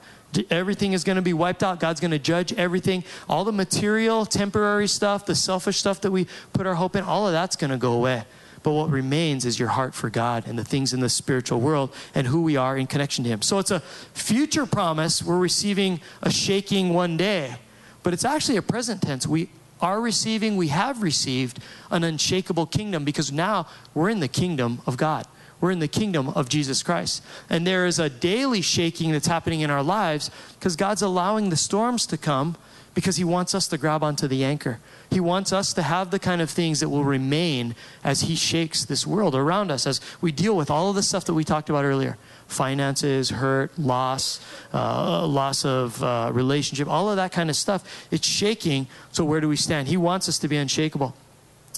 [0.51, 1.81] Everything is going to be wiped out.
[1.81, 3.03] God's going to judge everything.
[3.29, 7.27] All the material, temporary stuff, the selfish stuff that we put our hope in, all
[7.27, 8.25] of that's going to go away.
[8.63, 11.95] But what remains is your heart for God and the things in the spiritual world
[12.15, 13.43] and who we are in connection to Him.
[13.43, 13.81] So it's a
[14.15, 15.23] future promise.
[15.23, 17.57] We're receiving a shaking one day,
[18.03, 19.27] but it's actually a present tense.
[19.27, 19.49] We
[19.81, 24.97] are receiving, we have received an unshakable kingdom because now we're in the kingdom of
[24.97, 25.27] God.
[25.61, 27.23] We're in the kingdom of Jesus Christ.
[27.51, 31.57] And there is a daily shaking that's happening in our lives because God's allowing the
[31.57, 32.57] storms to come
[32.95, 34.79] because He wants us to grab onto the anchor.
[35.11, 38.85] He wants us to have the kind of things that will remain as He shakes
[38.85, 41.71] this world around us, as we deal with all of the stuff that we talked
[41.71, 44.41] about earlier finances, hurt, loss,
[44.73, 48.09] uh, loss of uh, relationship, all of that kind of stuff.
[48.11, 48.87] It's shaking.
[49.13, 49.89] So, where do we stand?
[49.89, 51.15] He wants us to be unshakable.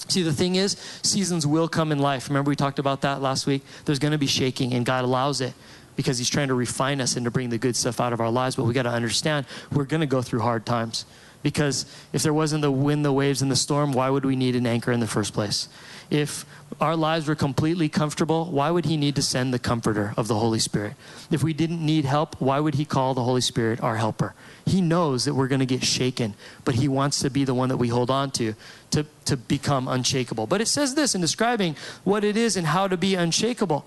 [0.09, 2.29] See, the thing is, seasons will come in life.
[2.29, 3.63] Remember, we talked about that last week?
[3.85, 5.53] There's going to be shaking, and God allows it
[5.95, 8.31] because He's trying to refine us and to bring the good stuff out of our
[8.31, 8.57] lives.
[8.57, 11.05] But we got to understand we're going to go through hard times.
[11.43, 14.55] Because if there wasn't the wind, the waves, and the storm, why would we need
[14.57, 15.69] an anchor in the first place?
[16.11, 16.45] If
[16.81, 20.35] our lives were completely comfortable, why would He need to send the comforter of the
[20.35, 20.95] Holy Spirit?
[21.31, 24.35] If we didn't need help, why would He call the Holy Spirit our helper?
[24.67, 27.71] He knows that we're going to get shaken, but He wants to be the one
[27.71, 28.55] that we hold on to,
[28.91, 30.47] to, to become unshakable.
[30.47, 33.87] But it says this in describing what it is and how to be unshakable.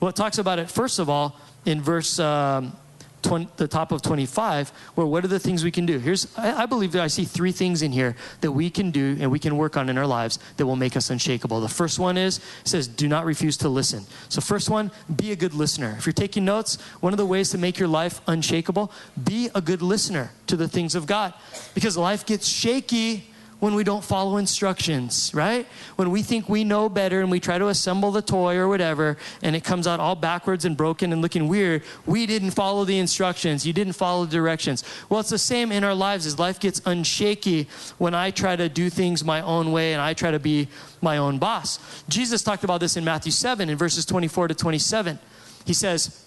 [0.00, 2.18] Well, it talks about it, first of all, in verse.
[2.18, 2.76] Um,
[3.22, 5.98] 20, the top of 25, where what are the things we can do?
[5.98, 9.16] Here's, I, I, believe that I see three things in here that we can do
[9.20, 11.60] and we can work on in our lives that will make us unshakable.
[11.60, 14.04] The first one is, says, do not refuse to listen.
[14.28, 15.94] So, first one, be a good listener.
[15.98, 19.60] If you're taking notes, one of the ways to make your life unshakable, be a
[19.60, 21.34] good listener to the things of God.
[21.74, 23.29] Because life gets shaky
[23.60, 25.66] when we don't follow instructions, right?
[25.96, 29.18] When we think we know better and we try to assemble the toy or whatever
[29.42, 32.98] and it comes out all backwards and broken and looking weird, we didn't follow the
[32.98, 33.66] instructions.
[33.66, 34.82] You didn't follow the directions.
[35.08, 37.68] Well, it's the same in our lives as life gets unshaky
[37.98, 40.68] when I try to do things my own way and I try to be
[41.02, 41.78] my own boss.
[42.08, 45.18] Jesus talked about this in Matthew 7 in verses 24 to 27.
[45.66, 46.24] He says,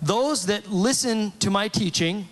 [0.00, 2.28] Those that listen to my teaching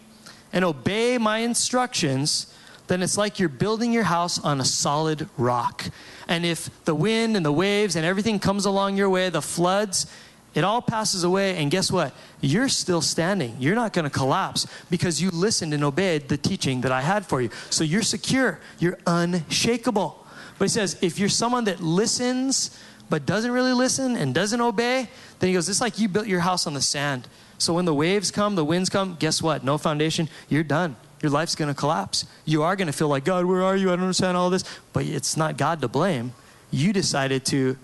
[0.53, 2.55] and obey my instructions,
[2.89, 5.85] then it's like you're building your house on a solid rock.
[6.29, 10.07] And if the wind and the waves and everything comes along your way, the floods,
[10.55, 11.57] it all passes away.
[11.57, 12.15] And guess what?
[12.41, 13.57] You're still standing.
[13.59, 17.25] You're not going to collapse because you listened and obeyed the teaching that I had
[17.25, 17.51] for you.
[17.71, 20.19] So you're secure, you're unshakable.
[20.59, 25.09] But he says, if you're someone that listens but doesn't really listen and doesn't obey,
[25.39, 27.29] then he goes, it's like you built your house on the sand.
[27.59, 29.65] So when the waves come, the winds come, guess what?
[29.65, 32.27] No foundation, you're done your life's going to collapse.
[32.45, 33.89] You are going to feel like, God, where are you?
[33.89, 34.65] I don't understand all this.
[34.93, 36.33] But it's not God to blame.
[36.71, 37.79] You decided to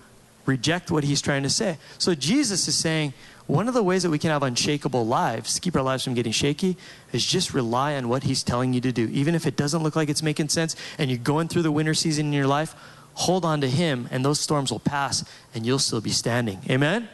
[0.44, 1.78] reject what he's trying to say.
[1.98, 3.12] So Jesus is saying,
[3.46, 6.32] one of the ways that we can have unshakable lives, keep our lives from getting
[6.32, 6.76] shaky,
[7.12, 9.08] is just rely on what he's telling you to do.
[9.08, 11.94] Even if it doesn't look like it's making sense and you're going through the winter
[11.94, 12.74] season in your life,
[13.14, 15.24] hold on to him and those storms will pass
[15.54, 16.60] and you'll still be standing.
[16.68, 17.08] Amen?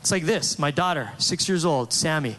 [0.00, 2.36] It's like this my daughter, six years old, Sammy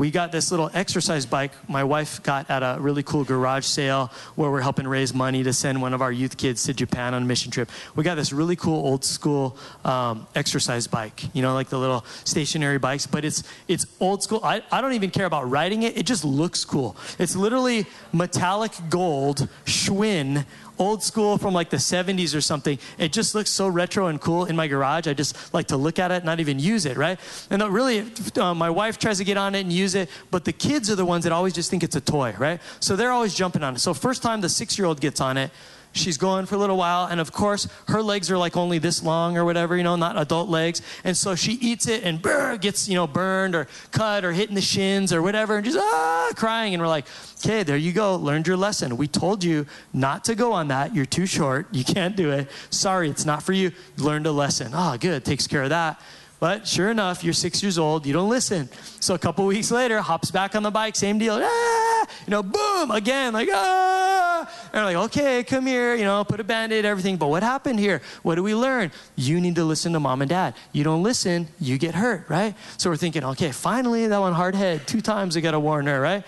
[0.00, 4.10] we got this little exercise bike my wife got at a really cool garage sale
[4.34, 7.24] where we're helping raise money to send one of our youth kids to Japan on
[7.24, 7.68] a mission trip.
[7.94, 12.06] We got this really cool old school um, exercise bike, you know, like the little
[12.24, 14.40] stationary bikes, but it's it's old school.
[14.42, 15.98] I, I don't even care about riding it.
[15.98, 16.96] It just looks cool.
[17.18, 20.46] It's literally metallic gold Schwinn
[20.80, 22.78] old school from like the 70s or something.
[22.98, 25.06] It just looks so retro and cool in my garage.
[25.06, 27.20] I just like to look at it, not even use it, right?
[27.50, 30.52] And really, uh, my wife tries to get on it and use it, but the
[30.52, 32.60] kids are the ones that always just think it's a toy, right?
[32.80, 33.78] So they're always jumping on it.
[33.80, 35.50] So first time the six year old gets on it,
[35.92, 39.02] she's going for a little while and of course her legs are like only this
[39.02, 40.82] long or whatever you know not adult legs.
[41.04, 44.48] And so she eats it and brr, gets you know burned or cut or hit
[44.48, 46.74] in the shins or whatever and just ah crying.
[46.74, 47.06] And we're like
[47.44, 48.16] okay there you go.
[48.16, 48.96] Learned your lesson.
[48.96, 50.94] We told you not to go on that.
[50.94, 51.66] You're too short.
[51.72, 52.50] You can't do it.
[52.70, 53.72] Sorry it's not for you.
[53.96, 54.72] Learned a lesson.
[54.74, 55.24] Oh good.
[55.24, 56.00] Takes care of that
[56.40, 58.68] but sure enough, you're six years old, you don't listen.
[58.98, 61.38] So a couple weeks later, hops back on the bike, same deal.
[61.40, 62.06] Ah!
[62.26, 64.70] You know, boom, again, like, ah!
[64.72, 67.18] And like, okay, come here, you know, put a band aid, everything.
[67.18, 68.00] But what happened here?
[68.22, 68.90] What do we learn?
[69.16, 70.54] You need to listen to mom and dad.
[70.72, 72.54] You don't listen, you get hurt, right?
[72.78, 74.86] So we're thinking, okay, finally, that one hard head.
[74.86, 76.24] Two times I got to warn her, right?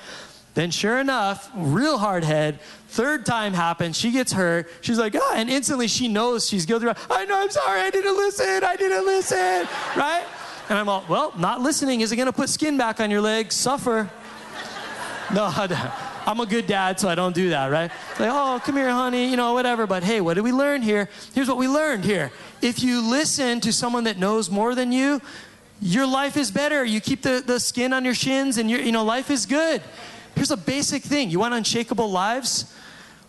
[0.55, 2.59] Then, sure enough, real hard head,
[2.92, 4.68] third time happens, she gets hurt.
[4.83, 6.87] She's like, ah, and instantly she knows she's guilty.
[7.11, 10.24] I know, I'm sorry, I didn't listen, I didn't listen, right?
[10.68, 14.11] And I'm all, well, not listening isn't gonna put skin back on your legs, suffer.
[15.33, 15.50] No,
[16.26, 17.90] I'm a good dad, so I don't do that, right?
[18.20, 19.87] Like, oh, come here, honey, you know, whatever.
[19.87, 21.09] But hey, what did we learn here?
[21.35, 22.31] Here's what we learned here.
[22.61, 25.22] If you listen to someone that knows more than you,
[25.81, 26.85] your life is better.
[26.85, 29.81] You keep the, the skin on your shins and your, you know, life is good.
[30.42, 32.74] Here's a basic thing you want unshakable lives?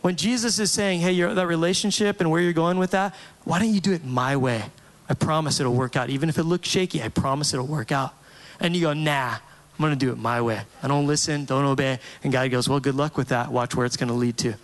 [0.02, 3.72] When Jesus is saying, hey, that relationship and where you're going with that, why don't
[3.72, 4.64] you do it my way?
[5.08, 6.10] I promise it'll work out.
[6.10, 8.16] Even if it looks shaky, I promise it'll work out.
[8.60, 10.62] And you go, nah, I'm going to do it my way.
[10.82, 12.00] I don't listen, don't obey.
[12.24, 13.52] And God goes, well, good luck with that.
[13.52, 14.56] Watch where it's going to lead to.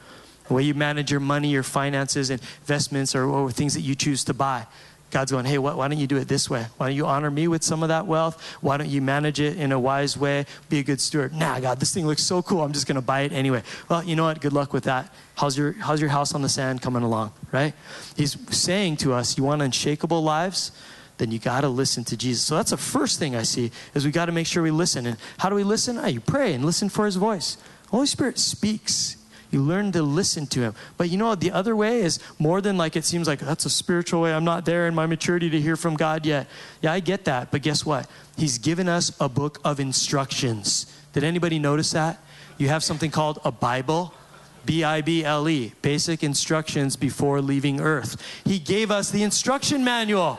[0.48, 4.24] The way you manage your money, your finances, investments, or, or things that you choose
[4.24, 4.66] to buy.
[5.12, 6.68] God's going, hey, why, don't you do it this way?
[6.78, 8.42] Why don't you honor me with some of that wealth?
[8.62, 10.46] Why don't you manage it in a wise way?
[10.70, 11.34] Be a good steward.
[11.34, 12.62] Nah, God, this thing looks so cool.
[12.62, 13.64] I'm just going to buy it anyway.
[13.90, 14.40] Well, you know what?
[14.40, 15.12] Good luck with that.
[15.36, 17.74] How's your, how's your house on the sand coming along, right?
[18.16, 20.72] He's saying to us, you want unshakable lives?
[21.18, 22.44] Then you got to listen to Jesus.
[22.44, 25.06] So that's the first thing I see is we got to make sure we listen.
[25.06, 25.98] And how do we listen?
[25.98, 27.58] Ah, you pray and listen for his voice.
[27.90, 29.18] Holy Spirit speaks.
[29.52, 30.76] You learn to listen to him.
[30.98, 33.70] But you know, the other way is more than like it seems like that's a
[33.70, 34.34] spiritual way.
[34.34, 36.48] I'm not there in my maturity to hear from God yet.
[36.82, 37.52] Yeah, I get that.
[37.52, 38.08] But guess what?
[38.38, 40.86] He's given us a book of instructions.
[41.14, 42.22] Did anybody notice that?
[42.58, 44.14] You have something called a Bible.
[44.66, 48.22] B I B L E, basic instructions before leaving earth.
[48.46, 50.38] He gave us the instruction manual.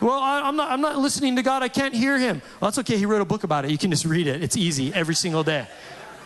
[0.00, 1.62] Well, I, am not, I'm not listening to God.
[1.62, 2.42] I can't hear Him.
[2.60, 2.96] Well, that's okay.
[2.96, 3.70] He wrote a book about it.
[3.70, 4.42] You can just read it.
[4.42, 5.66] It's easy every single day.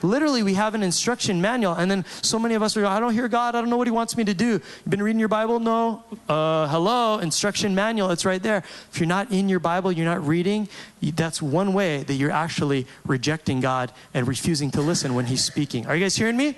[0.02, 3.12] Literally, we have an instruction manual, and then so many of us are, I don't
[3.12, 3.54] hear God.
[3.54, 4.46] I don't know what He wants me to do.
[4.52, 5.60] You've been reading your Bible?
[5.60, 6.04] No.
[6.28, 8.10] Uh, hello, instruction manual.
[8.10, 8.58] It's right there.
[8.92, 10.68] If you're not in your Bible, you're not reading,
[11.02, 15.86] that's one way that you're actually rejecting God and refusing to listen when He's speaking.
[15.86, 16.56] Are you guys hearing me?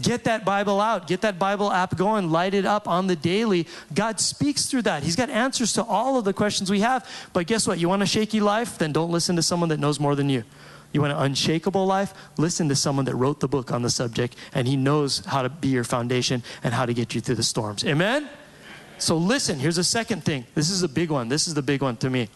[0.00, 1.06] Get that Bible out.
[1.06, 2.30] Get that Bible app going.
[2.30, 3.66] Light it up on the daily.
[3.92, 5.02] God speaks through that.
[5.02, 7.06] He's got answers to all of the questions we have.
[7.32, 7.78] But guess what?
[7.78, 8.78] You want a shaky life?
[8.78, 10.44] Then don't listen to someone that knows more than you.
[10.92, 12.12] You want an unshakable life?
[12.36, 15.48] Listen to someone that wrote the book on the subject and he knows how to
[15.48, 17.84] be your foundation and how to get you through the storms.
[17.84, 18.28] Amen?
[18.98, 20.44] So listen, here's a second thing.
[20.54, 21.28] This is a big one.
[21.28, 22.28] This is the big one to me.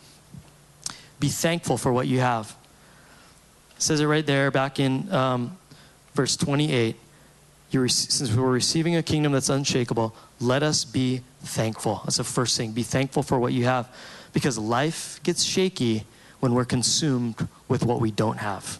[1.21, 2.57] Be thankful for what you have.
[3.77, 5.57] It says it right there back in um,
[6.15, 6.97] verse 28
[7.71, 12.01] you since we're receiving a kingdom that's unshakable, let us be thankful.
[12.05, 12.73] That's the first thing.
[12.73, 13.93] Be thankful for what you have.
[14.33, 16.05] Because life gets shaky
[16.41, 18.79] when we're consumed with what we don't have.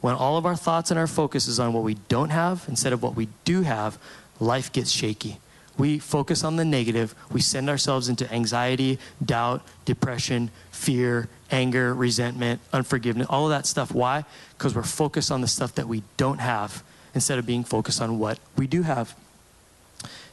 [0.00, 2.92] When all of our thoughts and our focus is on what we don't have instead
[2.92, 3.98] of what we do have,
[4.40, 5.38] life gets shaky.
[5.78, 7.14] We focus on the negative.
[7.30, 13.92] We send ourselves into anxiety, doubt, depression, fear, anger, resentment, unforgiveness, all of that stuff.
[13.92, 14.24] Why?
[14.58, 16.82] Because we're focused on the stuff that we don't have
[17.14, 19.14] instead of being focused on what we do have.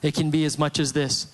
[0.02, 1.28] It can be as much as this.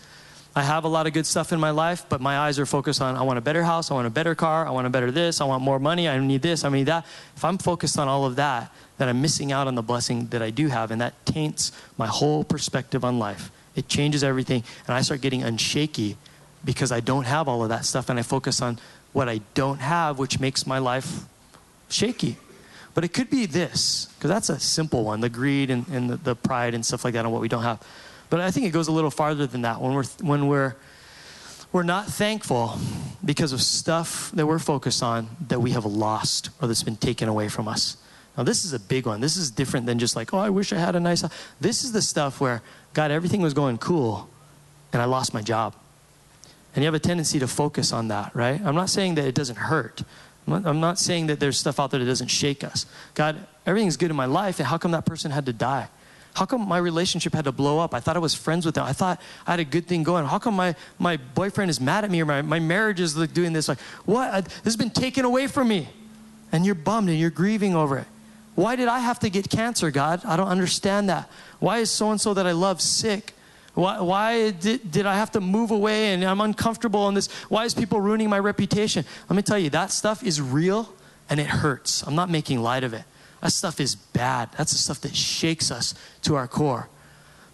[0.58, 3.02] I have a lot of good stuff in my life, but my eyes are focused
[3.02, 5.12] on I want a better house, I want a better car, I want a better
[5.12, 7.06] this, I want more money, I need this, I need that.
[7.36, 10.42] If I'm focused on all of that, then I'm missing out on the blessing that
[10.42, 13.52] I do have, and that taints my whole perspective on life.
[13.76, 16.16] It changes everything, and I start getting unshaky
[16.64, 18.80] because I don't have all of that stuff, and I focus on
[19.12, 21.26] what I don't have, which makes my life
[21.90, 22.38] shaky.
[22.94, 26.16] But it could be this, because that's a simple one the greed and, and the,
[26.16, 27.86] the, pride and stuff like that on what we don't have.
[28.30, 30.76] But I think it goes a little farther than that when we're, when we're,
[31.72, 32.78] we're not thankful
[33.24, 37.28] because of stuff that we're focused on that we have lost or that's been taken
[37.28, 37.98] away from us.
[38.38, 39.22] Now, this is a big one.
[39.22, 41.24] This is different than just like, oh, I wish I had a nice.
[41.62, 42.62] This is the stuff where,
[42.94, 44.30] God, everything was going cool
[44.92, 45.76] and I lost my job.
[46.74, 48.62] And you have a tendency to focus on that, right?
[48.64, 50.04] I'm not saying that it doesn't hurt.
[50.48, 52.86] I'm not saying that there's stuff out there that doesn't shake us.
[53.14, 55.88] God, everything's good in my life, and how come that person had to die?
[56.36, 57.94] How come my relationship had to blow up?
[57.94, 58.84] I thought I was friends with them.
[58.84, 60.26] I thought I had a good thing going.
[60.26, 63.54] How come my, my boyfriend is mad at me or my, my marriage is doing
[63.54, 63.70] this?
[63.70, 64.34] Like, what?
[64.34, 65.88] Uh, this has been taken away from me.
[66.52, 68.08] And you're bummed and you're grieving over it.
[68.54, 70.24] Why did I have to get cancer, God?
[70.26, 71.30] I don't understand that.
[71.60, 73.34] Why is so and so that I love sick?
[73.74, 77.32] Why, why did, did I have to move away and I'm uncomfortable in this?
[77.50, 79.06] Why is people ruining my reputation?
[79.30, 80.94] Let me tell you, that stuff is real
[81.30, 82.06] and it hurts.
[82.06, 83.04] I'm not making light of it.
[83.46, 84.50] That stuff is bad.
[84.58, 86.90] That's the stuff that shakes us to our core.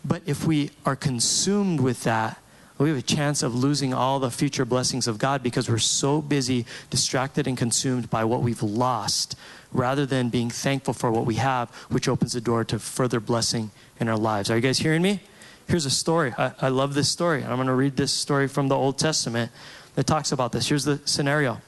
[0.06, 2.39] But if we are consumed with that,
[2.77, 6.21] we have a chance of losing all the future blessings of God because we're so
[6.21, 9.36] busy, distracted, and consumed by what we've lost
[9.73, 13.69] rather than being thankful for what we have, which opens the door to further blessing
[13.99, 14.49] in our lives.
[14.49, 15.19] Are you guys hearing me?
[15.67, 16.34] Here's a story.
[16.38, 17.43] I, I love this story.
[17.43, 19.51] I'm going to read this story from the Old Testament
[19.95, 20.69] that talks about this.
[20.69, 21.60] Here's the scenario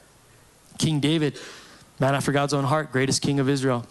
[0.78, 1.38] King David,
[2.00, 3.86] man after God's own heart, greatest king of Israel,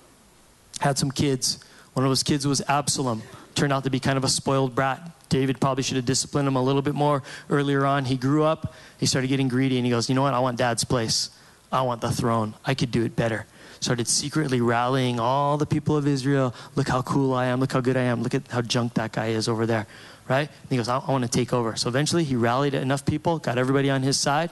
[0.79, 1.63] had some kids.
[1.93, 3.21] One of those kids was Absalom.
[3.55, 5.11] Turned out to be kind of a spoiled brat.
[5.29, 8.05] David probably should have disciplined him a little bit more earlier on.
[8.05, 10.33] He grew up, he started getting greedy, and he goes, You know what?
[10.33, 11.29] I want dad's place.
[11.71, 12.53] I want the throne.
[12.65, 13.47] I could do it better
[13.83, 16.55] started secretly rallying all the people of Israel.
[16.75, 17.59] Look how cool I am.
[17.59, 18.23] Look how good I am.
[18.23, 19.85] Look at how junk that guy is over there.
[20.27, 20.47] Right?
[20.47, 21.75] And he goes, I, I want to take over.
[21.75, 24.51] So eventually he rallied enough people, got everybody on his side,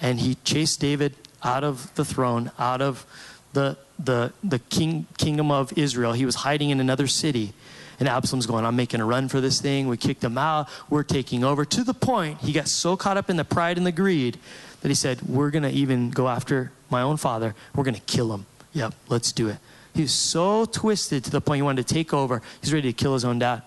[0.00, 3.04] and he chased David out of the throne, out of
[3.52, 6.12] the, the, the king, kingdom of Israel.
[6.12, 7.52] He was hiding in another city.
[8.00, 9.88] And Absalom's going, I'm making a run for this thing.
[9.88, 10.68] We kicked him out.
[10.88, 11.64] We're taking over.
[11.64, 14.38] To the point, he got so caught up in the pride and the greed
[14.82, 17.54] that he said, We're going to even go after my own father.
[17.74, 18.46] We're going to kill him.
[18.72, 19.56] Yep, let's do it.
[19.94, 22.40] He was so twisted to the point he wanted to take over.
[22.60, 23.62] He's ready to kill his own dad.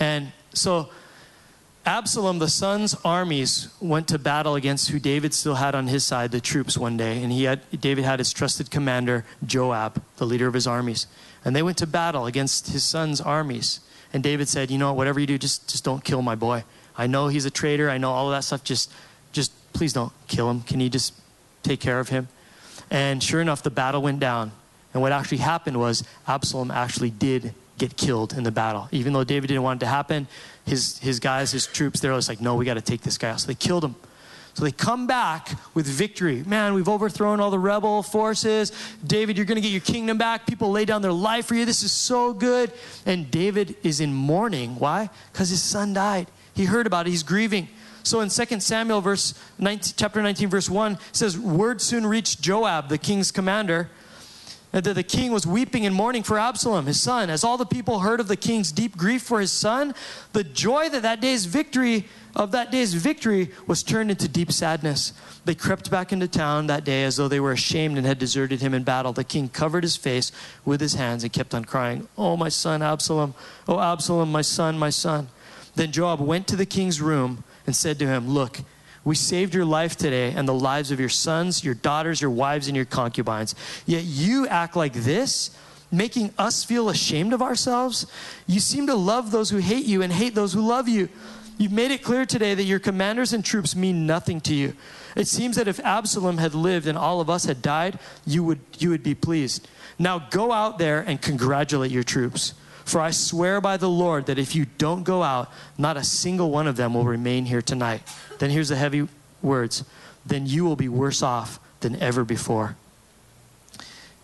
[0.00, 0.88] And so
[1.84, 6.30] Absalom, the son's armies went to battle against who David still had on his side,
[6.30, 7.20] the troops, one day.
[7.20, 11.08] And he had, David had his trusted commander, Joab, the leader of his armies.
[11.44, 13.80] And they went to battle against his son's armies.
[14.12, 16.62] And David said, You know, whatever you do, just, just don't kill my boy.
[16.96, 17.90] I know he's a traitor.
[17.90, 18.62] I know all of that stuff.
[18.62, 18.92] Just,
[19.32, 20.60] just please don't kill him.
[20.60, 21.14] Can you just
[21.64, 22.28] take care of him?
[22.90, 24.52] And sure enough, the battle went down.
[24.92, 28.88] And what actually happened was Absalom actually did get killed in the battle.
[28.92, 30.28] Even though David didn't want it to happen,
[30.64, 33.30] his, his guys, his troops, they're always like, no, we got to take this guy
[33.30, 33.40] out.
[33.40, 33.94] So they killed him.
[34.54, 36.42] So they come back with victory.
[36.46, 38.70] Man, we've overthrown all the rebel forces.
[39.04, 40.46] David, you're going to get your kingdom back.
[40.46, 41.64] People lay down their life for you.
[41.64, 42.70] This is so good.
[43.06, 44.78] And David is in mourning.
[44.78, 45.08] Why?
[45.32, 46.28] Because his son died.
[46.54, 47.10] He heard about it.
[47.10, 47.68] He's grieving.
[48.02, 52.88] So in 2 Samuel verse 19, chapter 19 verse 1 says word soon reached Joab
[52.88, 53.90] the king's commander
[54.72, 57.28] that the king was weeping and mourning for Absalom his son.
[57.28, 59.94] As all the people heard of the king's deep grief for his son
[60.32, 65.12] the joy that that day's victory of that day's victory was turned into deep sadness.
[65.44, 68.62] They crept back into town that day as though they were ashamed and had deserted
[68.62, 69.12] him in battle.
[69.12, 70.32] The king covered his face
[70.64, 73.34] with his hands and kept on crying oh my son Absalom.
[73.68, 75.28] Oh Absalom my son my son.
[75.74, 78.60] Then Joab went to the king's room and said to him, Look,
[79.04, 82.68] we saved your life today and the lives of your sons, your daughters, your wives,
[82.68, 83.54] and your concubines.
[83.84, 85.56] Yet you act like this,
[85.90, 88.06] making us feel ashamed of ourselves.
[88.46, 91.08] You seem to love those who hate you and hate those who love you.
[91.58, 94.74] You've made it clear today that your commanders and troops mean nothing to you.
[95.14, 98.60] It seems that if Absalom had lived and all of us had died, you would,
[98.78, 99.68] you would be pleased.
[99.98, 102.54] Now go out there and congratulate your troops.
[102.92, 106.50] For I swear by the Lord that if you don't go out, not a single
[106.50, 108.02] one of them will remain here tonight.
[108.38, 109.08] Then here's the heavy
[109.40, 109.84] words
[110.26, 112.76] then you will be worse off than ever before.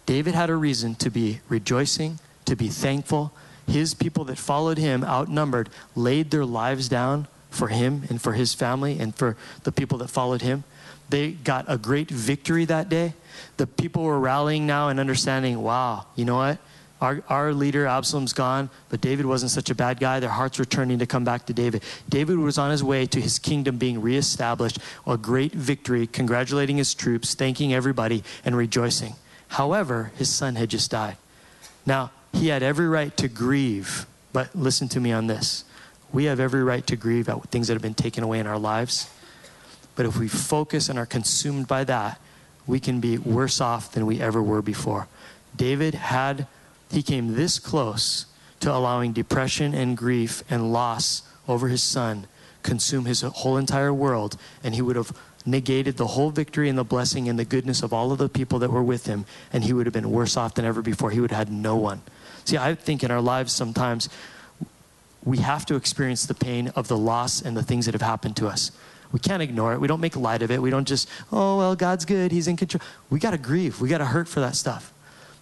[0.05, 3.33] David had a reason to be rejoicing, to be thankful.
[3.67, 8.53] His people that followed him, outnumbered, laid their lives down for him and for his
[8.53, 10.65] family and for the people that followed him.
[11.09, 13.15] They got a great victory that day.
[13.57, 16.59] The people were rallying now and understanding wow, you know what?
[17.01, 20.19] Our, our leader, Absalom's gone, but David wasn't such a bad guy.
[20.19, 21.85] Their hearts were turning to come back to David.
[22.09, 26.95] David was on his way to his kingdom being reestablished, a great victory, congratulating his
[26.95, 29.15] troops, thanking everybody, and rejoicing.
[29.49, 31.17] However, his son had just died.
[31.87, 35.65] Now, he had every right to grieve, but listen to me on this.
[36.13, 38.59] We have every right to grieve at things that have been taken away in our
[38.59, 39.09] lives.
[39.95, 42.21] But if we focus and are consumed by that,
[42.67, 45.09] we can be worse off than we ever were before.
[45.57, 46.47] David had
[46.91, 48.27] he came this close
[48.61, 52.27] to allowing depression and grief and loss over his son
[52.63, 55.17] consume his whole entire world, and he would have
[55.47, 58.59] negated the whole victory and the blessing and the goodness of all of the people
[58.59, 61.11] that were with him, and he would have been worse off than ever before.
[61.11, 62.03] He would have had no one.
[62.45, 64.09] See, I think in our lives sometimes
[65.25, 68.37] we have to experience the pain of the loss and the things that have happened
[68.37, 68.71] to us.
[69.11, 69.81] We can't ignore it.
[69.81, 70.61] We don't make light of it.
[70.61, 72.31] We don't just, oh, well, God's good.
[72.31, 72.83] He's in control.
[73.09, 73.81] We got to grieve.
[73.81, 74.93] We got to hurt for that stuff.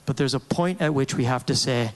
[0.07, 1.93] But there's a point at which we have to say,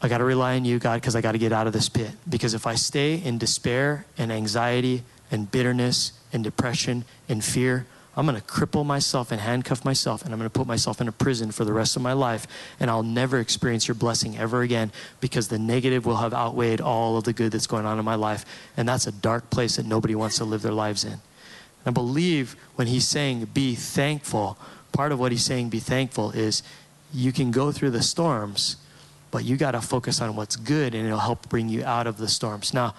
[0.00, 1.88] I got to rely on you, God, because I got to get out of this
[1.88, 2.10] pit.
[2.28, 7.86] Because if I stay in despair and anxiety and bitterness and depression and fear,
[8.16, 11.08] I'm going to cripple myself and handcuff myself, and I'm going to put myself in
[11.08, 12.46] a prison for the rest of my life,
[12.80, 14.90] and I'll never experience your blessing ever again
[15.20, 18.14] because the negative will have outweighed all of the good that's going on in my
[18.14, 18.46] life.
[18.76, 21.20] And that's a dark place that nobody wants to live their lives in.
[21.84, 24.58] I believe when he's saying be thankful,
[24.92, 26.62] part of what he's saying be thankful is
[27.12, 28.76] you can go through the storms,
[29.30, 32.18] but you got to focus on what's good and it'll help bring you out of
[32.18, 32.72] the storms.
[32.72, 32.94] Now,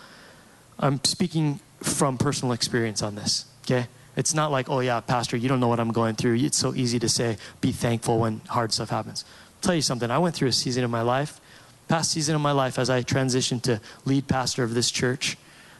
[0.80, 3.88] I'm speaking from personal experience on this, okay?
[4.16, 6.36] It's not like, oh yeah, Pastor, you don't know what I'm going through.
[6.36, 9.26] It's so easy to say, be thankful when hard stuff happens.
[9.55, 11.39] I'll tell you something, I went through a season of my life,
[11.88, 15.38] past season of my life, as I transitioned to lead pastor of this church.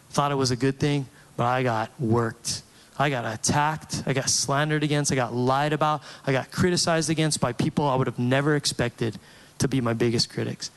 [0.10, 2.62] Thought it was a good thing, but I got worked
[3.00, 4.04] I got attacked.
[4.06, 5.12] I got slandered against.
[5.12, 6.02] I got lied about.
[6.26, 9.20] I got criticized against by people I would have never expected
[9.60, 10.72] to be my biggest critics.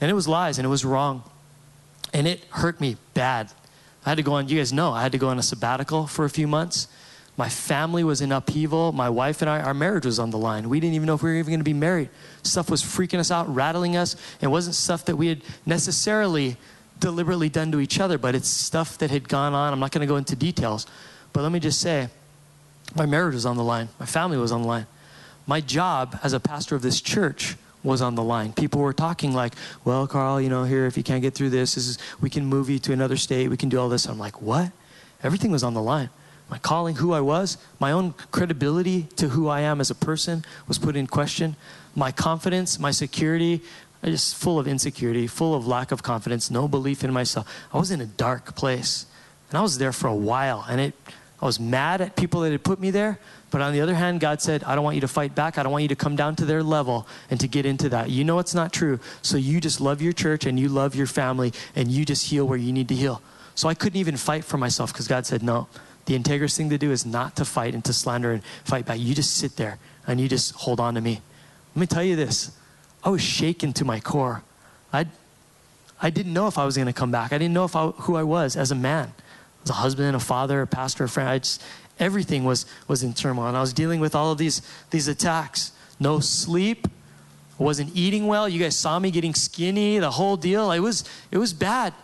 [0.00, 1.22] And it was lies and it was wrong.
[2.12, 3.50] And it hurt me bad.
[4.04, 6.06] I had to go on, you guys know, I had to go on a sabbatical
[6.06, 6.86] for a few months.
[7.36, 8.92] My family was in upheaval.
[8.92, 10.68] My wife and I, our marriage was on the line.
[10.68, 12.08] We didn't even know if we were even going to be married.
[12.42, 14.16] Stuff was freaking us out, rattling us.
[14.40, 16.56] It wasn't stuff that we had necessarily
[16.98, 19.72] deliberately done to each other, but it's stuff that had gone on.
[19.72, 20.86] I'm not going to go into details.
[21.36, 22.08] But let me just say,
[22.94, 24.86] my marriage was on the line, my family was on the line.
[25.46, 28.54] My job as a pastor of this church was on the line.
[28.54, 29.52] People were talking like,
[29.84, 32.46] well, Carl, you know, here, if you can't get through this, this is, we can
[32.46, 34.06] move you to another state, we can do all this.
[34.06, 34.72] I'm like, what?
[35.22, 36.08] Everything was on the line.
[36.48, 40.42] My calling, who I was, my own credibility to who I am as a person
[40.66, 41.56] was put in question.
[41.94, 43.60] My confidence, my security,
[44.02, 47.46] I just full of insecurity, full of lack of confidence, no belief in myself.
[47.74, 49.04] I was in a dark place.
[49.50, 50.64] And I was there for a while.
[50.68, 50.94] And it
[51.40, 53.18] I was mad at people that had put me there.
[53.50, 55.58] But on the other hand, God said, I don't want you to fight back.
[55.58, 58.10] I don't want you to come down to their level and to get into that.
[58.10, 58.98] You know it's not true.
[59.22, 62.46] So you just love your church and you love your family and you just heal
[62.46, 63.22] where you need to heal.
[63.54, 65.68] So I couldn't even fight for myself because God said, no.
[66.06, 68.98] The integrous thing to do is not to fight and to slander and fight back.
[68.98, 71.20] You just sit there and you just hold on to me.
[71.74, 72.56] Let me tell you this
[73.04, 74.42] I was shaken to my core.
[74.92, 75.06] I,
[76.00, 77.32] I didn't know if I was going to come back.
[77.32, 79.12] I didn't know if I, who I was as a man,
[79.66, 81.28] as a husband, a father, a pastor, a friend.
[81.28, 81.62] I just,
[81.98, 83.48] everything was, was in turmoil.
[83.48, 85.72] And I was dealing with all of these, these attacks.
[85.98, 86.86] No sleep,
[87.58, 88.48] wasn't eating well.
[88.48, 90.70] You guys saw me getting skinny, the whole deal.
[90.70, 91.94] It was, it was bad.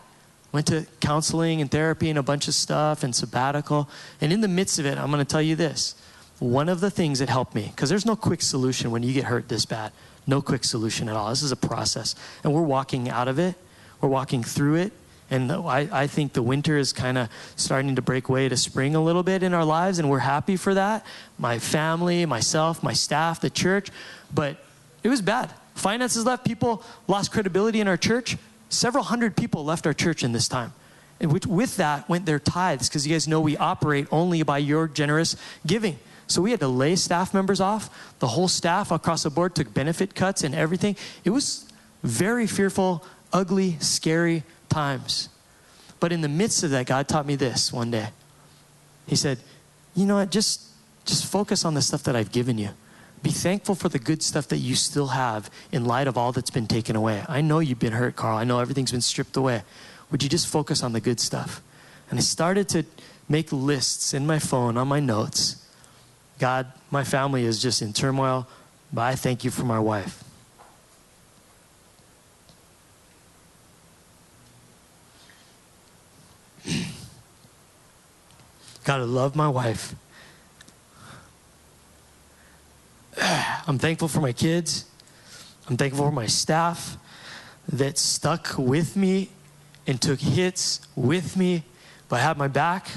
[0.50, 3.88] Went to counseling and therapy and a bunch of stuff and sabbatical.
[4.20, 5.94] And in the midst of it, I'm going to tell you this.
[6.40, 9.24] One of the things that helped me, because there's no quick solution when you get
[9.24, 9.92] hurt this bad.
[10.26, 11.30] No quick solution at all.
[11.30, 12.14] This is a process.
[12.42, 13.54] And we're walking out of it,
[14.00, 14.92] we're walking through it.
[15.32, 18.94] And I, I think the winter is kind of starting to break way to spring
[18.94, 21.06] a little bit in our lives, and we're happy for that.
[21.38, 23.88] My family, myself, my staff, the church.
[24.34, 24.58] But
[25.02, 25.50] it was bad.
[25.74, 28.36] Finances left, people lost credibility in our church.
[28.68, 30.74] Several hundred people left our church in this time.
[31.18, 34.86] And with that went their tithes, because you guys know we operate only by your
[34.86, 35.34] generous
[35.66, 35.98] giving.
[36.26, 38.14] So we had to lay staff members off.
[38.18, 40.94] The whole staff across the board took benefit cuts and everything.
[41.24, 41.64] It was
[42.02, 43.02] very fearful,
[43.32, 44.42] ugly, scary
[44.72, 45.28] times.
[46.00, 48.08] But in the midst of that, God taught me this one day.
[49.06, 49.38] He said,
[49.94, 50.30] You know what?
[50.30, 50.62] Just,
[51.04, 52.70] just focus on the stuff that I've given you.
[53.22, 56.50] Be thankful for the good stuff that you still have in light of all that's
[56.50, 57.24] been taken away.
[57.28, 58.36] I know you've been hurt, Carl.
[58.36, 59.62] I know everything's been stripped away.
[60.10, 61.62] Would you just focus on the good stuff?
[62.10, 62.84] And I started to
[63.28, 65.64] make lists in my phone, on my notes.
[66.38, 68.48] God, my family is just in turmoil,
[68.92, 70.24] but I thank you for my wife.
[78.86, 79.94] I love my wife.
[83.20, 84.86] I'm thankful for my kids.
[85.68, 86.96] I'm thankful for my staff
[87.68, 89.30] that stuck with me
[89.86, 91.64] and took hits with me,
[92.08, 92.88] but had my back.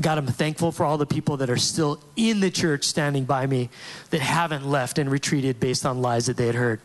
[0.00, 3.46] God, I'm thankful for all the people that are still in the church standing by
[3.46, 3.68] me
[4.10, 6.80] that haven't left and retreated based on lies that they had heard.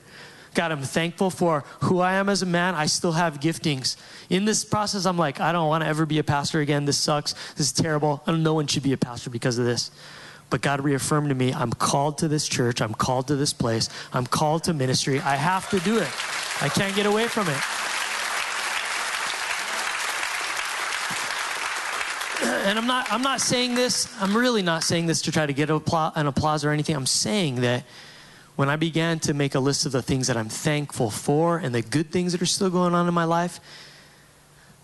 [0.54, 2.76] God, I'm thankful for who I am as a man.
[2.76, 3.96] I still have giftings.
[4.30, 6.86] In this process, I'm like, I don't want to ever be a pastor again.
[6.86, 7.34] This sucks.
[7.54, 8.22] This is terrible.
[8.28, 9.92] no one should be a pastor because of this.
[10.50, 12.82] But God reaffirmed to me, I'm called to this church.
[12.82, 13.90] I'm called to this place.
[14.14, 15.20] I'm called to ministry.
[15.20, 16.10] I have to do it.
[16.62, 17.58] I can't get away from it.
[22.68, 25.54] And I'm not, I'm not saying this, I'm really not saying this to try to
[25.54, 26.98] get an applause or anything.
[26.98, 27.86] I'm saying that
[28.58, 31.74] when I began to make a list of the things that I'm thankful for and
[31.74, 33.60] the good things that are still going on in my life,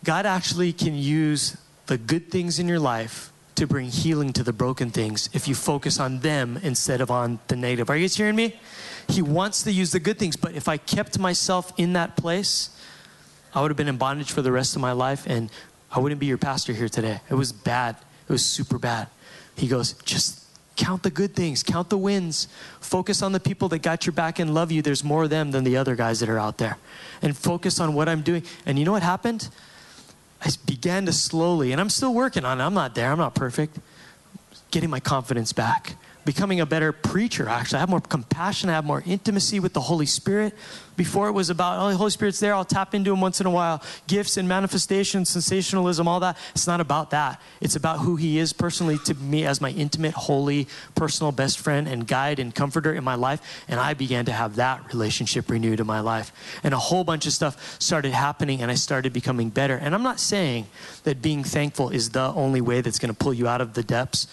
[0.04, 1.58] God actually can use
[1.88, 5.56] the good things in your life to bring healing to the broken things if you
[5.56, 7.90] focus on them instead of on the negative.
[7.90, 8.56] Are you guys hearing me?
[9.10, 12.70] He wants to use the good things, but if I kept myself in that place,
[13.56, 15.50] I would have been in bondage for the rest of my life and
[15.92, 17.22] I wouldn't be your pastor here today.
[17.28, 17.96] It was bad.
[18.30, 19.08] It was super bad.
[19.56, 20.43] He goes, just
[20.76, 22.48] count the good things, count the wins,
[22.80, 24.82] focus on the people that got your back and love you.
[24.82, 26.78] There's more of them than the other guys that are out there.
[27.22, 28.44] And focus on what I'm doing.
[28.66, 29.50] And you know what happened?
[30.42, 32.64] I began to slowly, and I'm still working on it.
[32.64, 33.80] I'm not there, I'm not perfect,
[34.72, 35.96] getting my confidence back
[36.26, 37.78] becoming a better preacher, actually.
[37.78, 40.54] I have more compassion, I have more intimacy with the Holy Spirit.
[40.96, 43.48] Before it was about, oh, the Holy Spirit's there, I'll tap into him once in
[43.48, 43.82] a while.
[44.06, 46.38] Gifts and manifestations, sensationalism, all that.
[46.52, 47.42] It's not about that.
[47.62, 51.88] It's about who he is personally to me as my intimate, holy, personal best friend
[51.88, 53.64] and guide and comforter in my life.
[53.68, 56.32] And I began to have that relationship renewed in my life.
[56.64, 59.76] And a whole bunch of stuff started happening and I started becoming better.
[59.76, 60.68] And I'm not saying
[61.06, 63.84] that being thankful is the only way that's going to pull you out of the
[63.84, 64.28] depths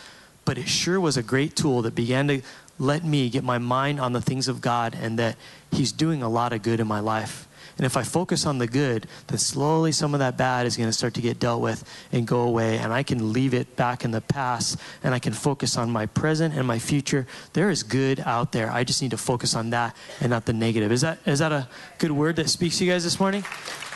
[0.44, 2.42] but it sure was a great tool that began to
[2.78, 5.36] let me get my mind on the things of God and that
[5.70, 7.46] He's doing a lot of good in my life.
[7.80, 10.88] And if I focus on the good, then slowly some of that bad is going
[10.88, 11.82] to start to get dealt with
[12.12, 12.76] and go away.
[12.76, 16.04] And I can leave it back in the past and I can focus on my
[16.04, 17.26] present and my future.
[17.54, 18.70] There is good out there.
[18.70, 20.92] I just need to focus on that and not the negative.
[20.92, 21.68] Is that, is that a
[21.98, 23.44] good word that speaks to you guys this morning?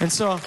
[0.01, 0.40] And so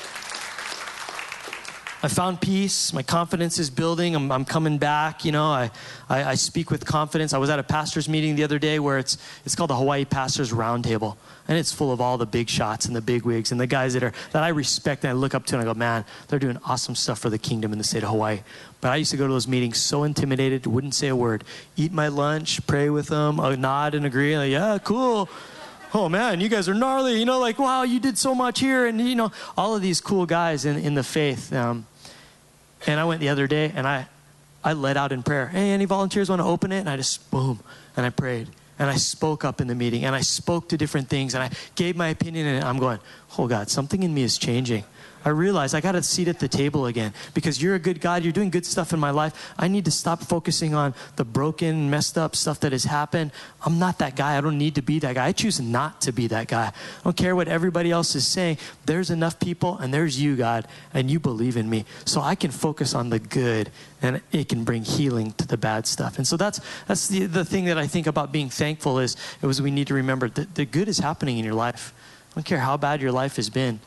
[2.03, 2.93] I found peace.
[2.93, 4.15] My confidence is building.
[4.15, 5.25] I'm, I'm coming back.
[5.25, 5.71] You know, I,
[6.07, 7.33] I, I, speak with confidence.
[7.33, 10.05] I was at a pastor's meeting the other day where it's, it's called the Hawaii
[10.05, 11.17] Pastors Roundtable.
[11.47, 13.93] And it's full of all the big shots and the big wigs and the guys
[13.93, 16.39] that are that I respect and I look up to and I go, man, they're
[16.39, 18.41] doing awesome stuff for the kingdom in the state of Hawaii.
[18.79, 21.45] But I used to go to those meetings so intimidated, wouldn't say a word.
[21.77, 24.37] Eat my lunch, pray with them, uh, nod and agree.
[24.37, 25.29] Like, yeah, cool
[25.93, 27.19] oh man, you guys are gnarly.
[27.19, 28.85] You know, like, wow, you did so much here.
[28.85, 31.53] And, you know, all of these cool guys in, in the faith.
[31.53, 31.85] Um,
[32.85, 34.07] and I went the other day and I,
[34.63, 35.47] I led out in prayer.
[35.47, 36.79] Hey, any volunteers want to open it?
[36.79, 37.59] And I just, boom,
[37.95, 38.49] and I prayed.
[38.79, 41.49] And I spoke up in the meeting and I spoke to different things and I
[41.75, 42.99] gave my opinion and I'm going,
[43.37, 44.83] oh God, something in me is changing.
[45.27, 48.23] I realized I got a seat at the table again because you're a good God.
[48.23, 49.53] You're doing good stuff in my life.
[49.59, 53.31] I need to stop focusing on the broken, messed up stuff that has happened.
[53.65, 54.37] I'm not that guy.
[54.37, 55.25] I don't need to be that guy.
[55.25, 56.67] I choose not to be that guy.
[56.67, 58.57] I don't care what everybody else is saying.
[58.85, 61.83] There's enough people, and there's you, God, and you believe in me.
[62.05, 63.69] So I can focus on the good,
[64.01, 66.19] and it can bring healing to the bad stuff.
[66.19, 69.45] And so that's, that's the, the thing that I think about being thankful is, it
[69.45, 71.93] was we need to remember that the good is happening in your life.
[72.31, 73.81] I don't care how bad your life has been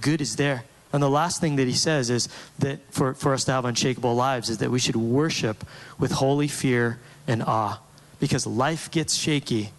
[0.00, 0.64] good is there.
[0.92, 2.28] And the last thing that he says is
[2.58, 5.64] that for, for us to have unshakable lives is that we should worship
[5.98, 7.80] with holy fear and awe.
[8.20, 9.72] Because life gets shaky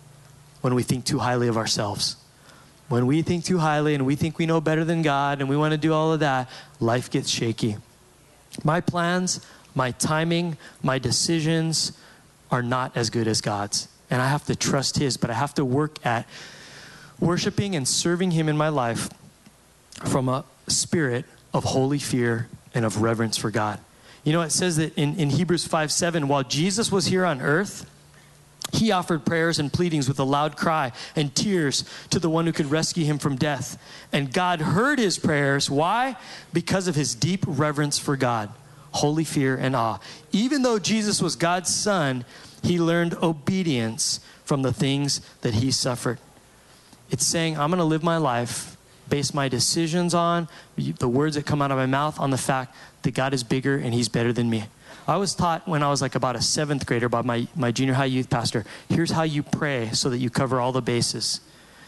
[0.62, 2.18] when we think too highly of ourselves.
[2.90, 5.58] When we think too highly and we think we know better than God and we
[5.58, 6.50] want to do all of that,
[6.80, 7.78] life gets shaky.
[8.64, 9.46] My plans,
[9.76, 11.98] my timing, my decisions
[12.52, 13.88] are not as good as God's.
[14.10, 16.28] And I have to trust His, but I have to work at
[17.20, 19.10] worshiping and serving Him in my life
[20.06, 23.80] from a spirit of holy fear and of reverence for God.
[24.24, 27.42] You know, it says that in, in Hebrews 5 7, while Jesus was here on
[27.42, 27.90] earth,
[28.74, 32.52] he offered prayers and pleadings with a loud cry and tears to the one who
[32.52, 33.82] could rescue him from death.
[34.12, 35.70] And God heard his prayers.
[35.70, 36.18] Why?
[36.52, 38.50] Because of his deep reverence for God,
[38.92, 40.00] holy fear and awe.
[40.34, 42.26] Even though Jesus was God's son,
[42.62, 46.20] he learned obedience from the things that he suffered.
[47.10, 48.77] It's saying, I'm going to live my life
[49.10, 52.76] base my decisions on, the words that come out of my mouth, on the fact
[53.04, 54.66] that God is bigger and He's better than me.
[55.08, 57.94] I was taught when I was like about a seventh grader by my, my junior
[57.94, 61.40] high youth pastor here's how you pray so that you cover all the bases.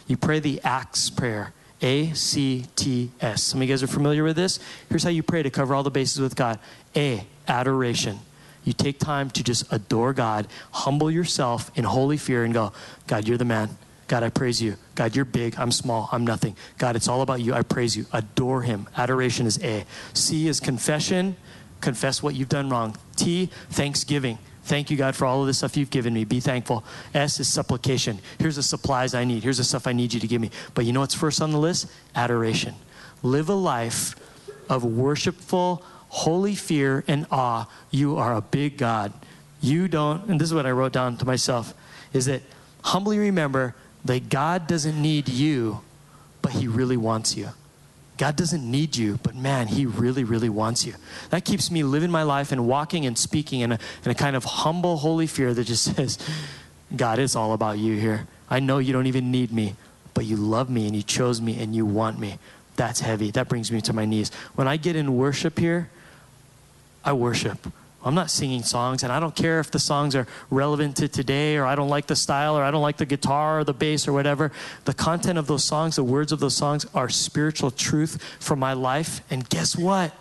[0.08, 1.54] You pray the ACTS prayer.
[1.82, 3.42] A C T S.
[3.42, 4.60] Some of you guys are familiar with this.
[4.90, 6.60] Here's how you pray to cover all the bases with God.
[6.94, 8.20] A, adoration.
[8.66, 12.74] You take time to just adore God, humble yourself in holy fear, and go,
[13.08, 13.78] God, you're the man.
[14.10, 14.76] God, I praise you.
[14.96, 15.54] God, you're big.
[15.60, 16.10] I'm small.
[16.12, 16.58] I'm nothing.
[16.80, 17.54] God, it's all about you.
[17.54, 18.08] I praise you.
[18.12, 18.90] Adore him.
[18.98, 19.86] Adoration is A.
[20.14, 21.38] C is confession.
[21.80, 22.98] Confess what you've done wrong.
[23.16, 24.40] T, thanksgiving.
[24.64, 26.26] Thank you, God, for all of this stuff you've given me.
[26.26, 26.84] Be thankful.
[27.14, 28.18] S is supplication.
[28.40, 29.44] Here's the supplies I need.
[29.44, 30.50] Here's the stuff I need you to give me.
[30.74, 31.88] But you know what's first on the list?
[32.16, 32.74] Adoration.
[33.22, 34.16] Live a life
[34.70, 37.68] of worshipful, holy fear and awe.
[37.92, 39.14] You are a big God.
[39.62, 41.76] You don't, and this is what I wrote down to myself,
[42.12, 42.42] is that
[42.82, 43.76] humbly remember
[44.06, 45.82] that God doesn't need you,
[46.42, 47.50] but He really wants you.
[48.18, 50.94] God doesn't need you, but man, He really, really wants you.
[51.30, 54.36] That keeps me living my life and walking and speaking in a, in a kind
[54.36, 56.18] of humble, holy fear that just says,
[56.96, 58.28] God, it's all about you here.
[58.50, 59.76] I know you don't even need me,
[60.14, 62.40] but you love me and you chose me and you want me.
[62.76, 63.32] That's heavy.
[63.32, 64.32] That brings me to my knees.
[64.56, 65.90] When I get in worship here,
[67.04, 67.58] I worship.
[68.04, 71.58] I'm not singing songs, and I don't care if the songs are relevant to today,
[71.58, 74.08] or I don't like the style, or I don't like the guitar, or the bass,
[74.08, 74.54] or whatever.
[74.86, 78.72] The content of those songs, the words of those songs, are spiritual truth for my
[78.72, 79.22] life.
[79.30, 80.14] And guess what?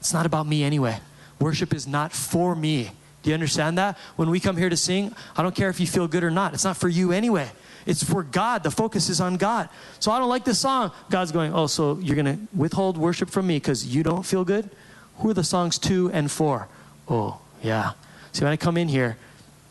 [0.00, 1.00] It's not about me anyway.
[1.38, 2.92] Worship is not for me.
[3.22, 3.98] Do you understand that?
[4.16, 6.54] When we come here to sing, I don't care if you feel good or not.
[6.54, 7.50] It's not for you anyway.
[7.84, 8.62] It's for God.
[8.62, 9.68] The focus is on God.
[9.98, 10.92] So I don't like this song.
[11.10, 14.44] God's going, Oh, so you're going to withhold worship from me because you don't feel
[14.44, 14.70] good?
[15.18, 16.68] Who are the songs to and for?
[17.08, 17.92] Oh, yeah.
[18.32, 19.16] See, when I come in here,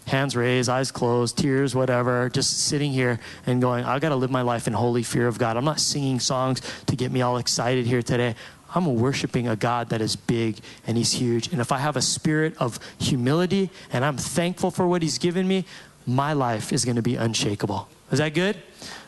[0.08, 4.32] hands raised, eyes closed, tears, whatever, just sitting here and going, I've got to live
[4.32, 5.58] my life in holy fear of God.
[5.58, 8.36] I'm not singing songs to get me all excited here today.
[8.74, 11.52] I'm worshiping a God that is big and He's huge.
[11.52, 15.48] And if I have a spirit of humility and I'm thankful for what He's given
[15.48, 15.66] me,
[16.06, 17.88] my life is going to be unshakable.
[18.12, 18.58] Is that good?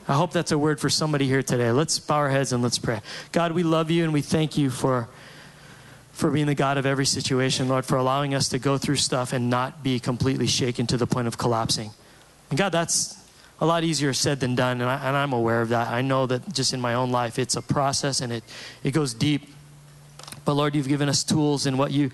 [0.07, 1.71] I hope that's a word for somebody here today.
[1.71, 3.01] Let's bow our heads and let's pray.
[3.31, 5.07] God, we love you and we thank you for
[6.19, 9.31] for being the God of every situation, Lord, for allowing us to go through stuff
[9.31, 11.91] and not be completely shaken to the point of collapsing.
[12.49, 13.17] And God, that's
[13.61, 15.87] a lot easier said than done, and, I, am aware of that.
[15.87, 18.43] I know that just in my own life, it's a process and it,
[18.83, 19.47] it goes deep.
[20.43, 22.11] But Lord, you've given us tools and what you,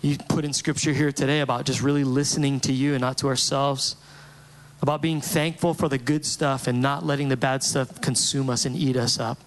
[0.00, 3.28] you put in Scripture here today about just really listening to you and not to
[3.28, 3.96] ourselves,
[4.80, 8.64] about being thankful for the good stuff and not letting the bad stuff consume us
[8.64, 9.38] and eat us up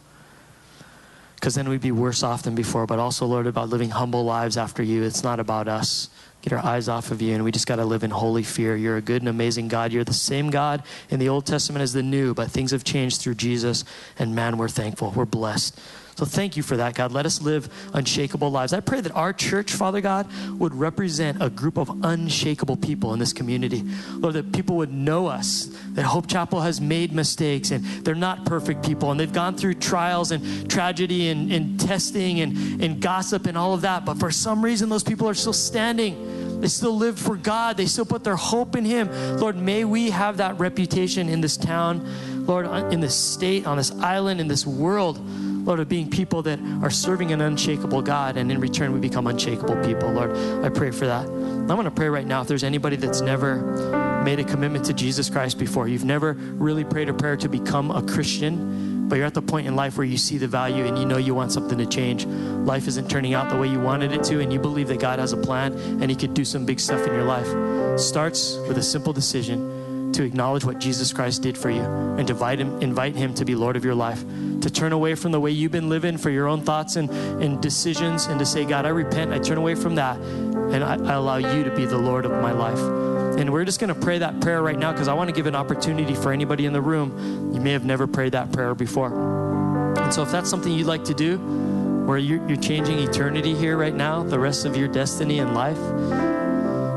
[1.46, 2.88] because then we'd be worse off than before.
[2.88, 5.04] But also, Lord, about living humble lives after you.
[5.04, 6.10] It's not about us.
[6.42, 8.76] Get our eyes off of you, and we just got to live in holy fear.
[8.76, 9.94] You're a good and amazing God.
[9.94, 10.82] You're the same God
[11.12, 13.86] in the Old Testament as the New, but things have changed through Jesus,
[14.18, 15.12] and man, we're thankful.
[15.12, 15.80] We're blessed.
[16.16, 17.12] So thank you for that, God.
[17.12, 18.72] Let us live unshakable lives.
[18.72, 23.20] I pray that our church, Father God, would represent a group of unshakable people in
[23.20, 23.84] this community.
[24.14, 28.46] Lord, that people would know us, that Hope Chapel has made mistakes and they're not
[28.46, 33.46] perfect people and they've gone through trials and tragedy and, and testing and, and gossip
[33.46, 34.06] and all of that.
[34.06, 36.62] But for some reason, those people are still standing.
[36.62, 37.76] They still live for God.
[37.76, 39.10] They still put their hope in Him.
[39.38, 43.92] Lord, may we have that reputation in this town, Lord, in this state, on this
[43.92, 45.20] island, in this world.
[45.66, 49.26] Lord, of being people that are serving an unshakable God, and in return, we become
[49.26, 50.12] unshakable people.
[50.12, 50.32] Lord,
[50.64, 51.26] I pray for that.
[51.26, 54.94] I'm going to pray right now if there's anybody that's never made a commitment to
[54.94, 59.26] Jesus Christ before, you've never really prayed a prayer to become a Christian, but you're
[59.26, 61.52] at the point in life where you see the value and you know you want
[61.52, 62.28] something to change.
[62.28, 65.18] Life isn't turning out the way you wanted it to, and you believe that God
[65.18, 68.00] has a plan and He could do some big stuff in your life.
[68.00, 69.75] Starts with a simple decision
[70.16, 73.54] to acknowledge what Jesus Christ did for you and invite him, invite him to be
[73.54, 74.24] Lord of your life,
[74.62, 77.62] to turn away from the way you've been living for your own thoughts and, and
[77.62, 81.14] decisions, and to say, God, I repent, I turn away from that, and I, I
[81.14, 82.80] allow you to be the Lord of my life.
[83.38, 85.48] And we're just going to pray that prayer right now because I want to give
[85.48, 87.54] an opportunity for anybody in the room.
[87.54, 89.14] You may have never prayed that prayer before.
[90.00, 91.38] And so, if that's something you'd like to do,
[92.06, 95.80] where you're, you're changing eternity here right now, the rest of your destiny and life,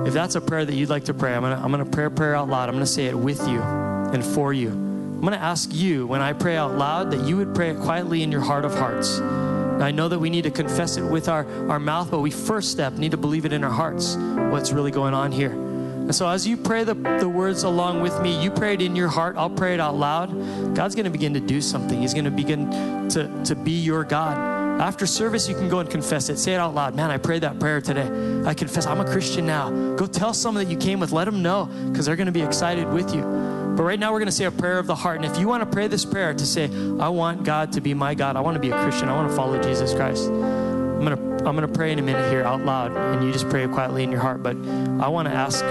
[0.08, 2.10] if that's a prayer that you'd like to pray, I'm gonna, I'm gonna pray a
[2.10, 2.70] prayer out loud.
[2.70, 4.70] I'm gonna say it with you and for you.
[4.70, 8.22] I'm gonna ask you when I pray out loud that you would pray it quietly
[8.22, 9.18] in your heart of hearts.
[9.18, 12.30] Now, I know that we need to confess it with our, our mouth, but we
[12.30, 14.16] first step need to believe it in our hearts,
[14.50, 15.52] what's really going on here.
[15.52, 18.96] And so as you pray the, the words along with me, you pray it in
[18.96, 20.74] your heart, I'll pray it out loud.
[20.74, 22.00] God's gonna begin to do something.
[22.00, 22.70] He's gonna begin
[23.10, 24.57] to, to be your God.
[24.78, 26.38] After service, you can go and confess it.
[26.38, 26.94] Say it out loud.
[26.94, 28.08] Man, I prayed that prayer today.
[28.46, 29.70] I confess I'm a Christian now.
[29.96, 31.10] Go tell someone that you came with.
[31.10, 33.22] Let them know because they're going to be excited with you.
[33.22, 35.16] But right now, we're going to say a prayer of the heart.
[35.16, 36.64] And if you want to pray this prayer to say,
[37.00, 39.30] I want God to be my God, I want to be a Christian, I want
[39.30, 40.28] to follow Jesus Christ.
[40.28, 43.32] I'm going to I'm going to pray in a minute here out loud, and you
[43.32, 44.42] just pray quietly in your heart.
[44.42, 44.56] But
[45.00, 45.64] I want to ask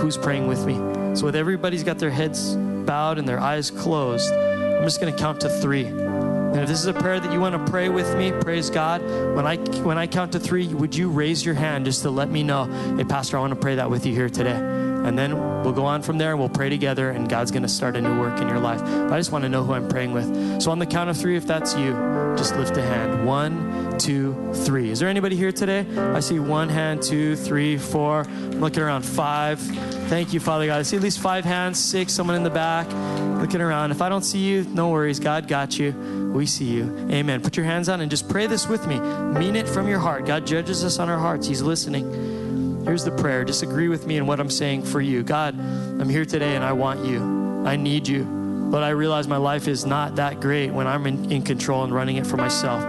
[0.00, 0.74] who's praying with me.
[1.16, 5.18] So, with everybody's got their heads bowed and their eyes closed, I'm just going to
[5.18, 5.84] count to three.
[6.52, 9.00] And if this is a prayer that you want to pray with me, praise God.
[9.34, 12.28] When I when I count to three, would you raise your hand just to let
[12.28, 12.64] me know,
[12.96, 14.56] hey, Pastor, I want to pray that with you here today.
[14.56, 17.68] And then we'll go on from there and we'll pray together, and God's going to
[17.68, 18.80] start a new work in your life.
[18.80, 20.62] But I just want to know who I'm praying with.
[20.62, 21.92] So on the count of three, if that's you,
[22.36, 23.26] just lift a hand.
[23.26, 24.90] One, two, three.
[24.90, 25.86] Is there anybody here today?
[25.96, 28.22] I see one hand, two, three, four.
[28.22, 29.60] I'm looking around five.
[30.08, 30.80] Thank you, Father God.
[30.80, 32.86] I see at least five hands, six, someone in the back
[33.40, 33.92] looking around.
[33.92, 35.20] If I don't see you, no worries.
[35.20, 35.92] God got you.
[36.34, 37.08] We see you.
[37.10, 37.40] Amen.
[37.42, 38.98] Put your hands on and just pray this with me.
[38.98, 40.26] Mean it from your heart.
[40.26, 42.82] God judges us on our hearts, He's listening.
[42.84, 43.44] Here's the prayer.
[43.44, 45.22] Just agree with me in what I'm saying for you.
[45.22, 47.22] God, I'm here today and I want you.
[47.64, 48.41] I need you.
[48.72, 51.94] But I realize my life is not that great when I'm in, in control and
[51.94, 52.80] running it for myself.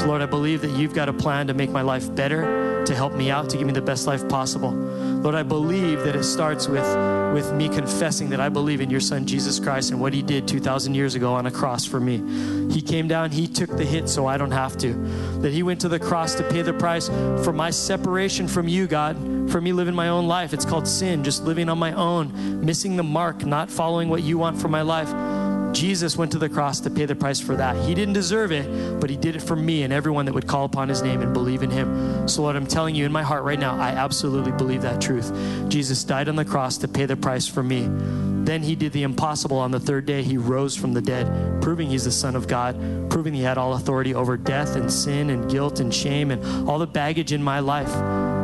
[0.00, 2.94] So, Lord, I believe that you've got a plan to make my life better, to
[2.94, 4.72] help me out, to give me the best life possible.
[5.26, 6.86] Lord, I believe that it starts with,
[7.34, 10.46] with me confessing that I believe in your son, Jesus Christ, and what he did
[10.46, 12.18] 2,000 years ago on a cross for me.
[12.72, 14.92] He came down, he took the hit so I don't have to.
[15.40, 17.08] That he went to the cross to pay the price
[17.42, 19.16] for my separation from you, God,
[19.50, 20.52] for me living my own life.
[20.52, 24.38] It's called sin, just living on my own, missing the mark, not following what you
[24.38, 25.12] want for my life.
[25.76, 27.76] Jesus went to the cross to pay the price for that.
[27.84, 30.64] He didn't deserve it, but He did it for me and everyone that would call
[30.64, 32.26] upon His name and believe in Him.
[32.26, 35.30] So, what I'm telling you in my heart right now, I absolutely believe that truth.
[35.68, 37.88] Jesus died on the cross to pay the price for me.
[38.46, 40.22] Then He did the impossible on the third day.
[40.22, 43.74] He rose from the dead, proving He's the Son of God, proving He had all
[43.74, 47.60] authority over death and sin and guilt and shame and all the baggage in my
[47.60, 47.94] life.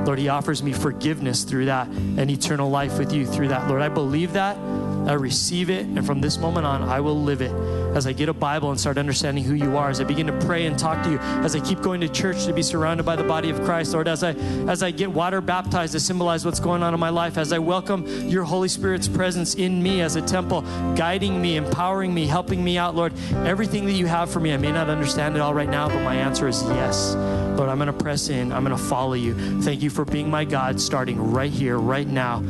[0.06, 3.68] Lord, He offers me forgiveness through that and eternal life with you through that.
[3.68, 4.58] Lord, I believe that.
[5.06, 7.50] I receive it, and from this moment on, I will live it.
[7.96, 10.38] As I get a Bible and start understanding who you are, as I begin to
[10.46, 13.16] pray and talk to you, as I keep going to church to be surrounded by
[13.16, 14.32] the body of Christ, Lord, as I
[14.68, 17.58] as I get water baptized to symbolize what's going on in my life, as I
[17.58, 20.62] welcome your Holy Spirit's presence in me as a temple,
[20.96, 23.12] guiding me, empowering me, helping me out, Lord,
[23.44, 26.02] everything that you have for me, I may not understand it all right now, but
[26.02, 27.14] my answer is yes.
[27.56, 28.52] Lord, I'm going to press in.
[28.52, 29.34] I'm going to follow you.
[29.62, 32.42] Thank you for being my God, starting right here, right now.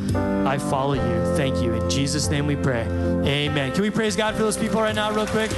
[0.45, 1.35] I follow you.
[1.35, 1.73] Thank you.
[1.73, 2.83] In Jesus' name we pray.
[2.83, 3.71] Amen.
[3.71, 5.51] Can we praise God for those people right now, real quick?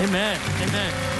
[0.00, 0.40] Amen.
[0.62, 1.11] Amen.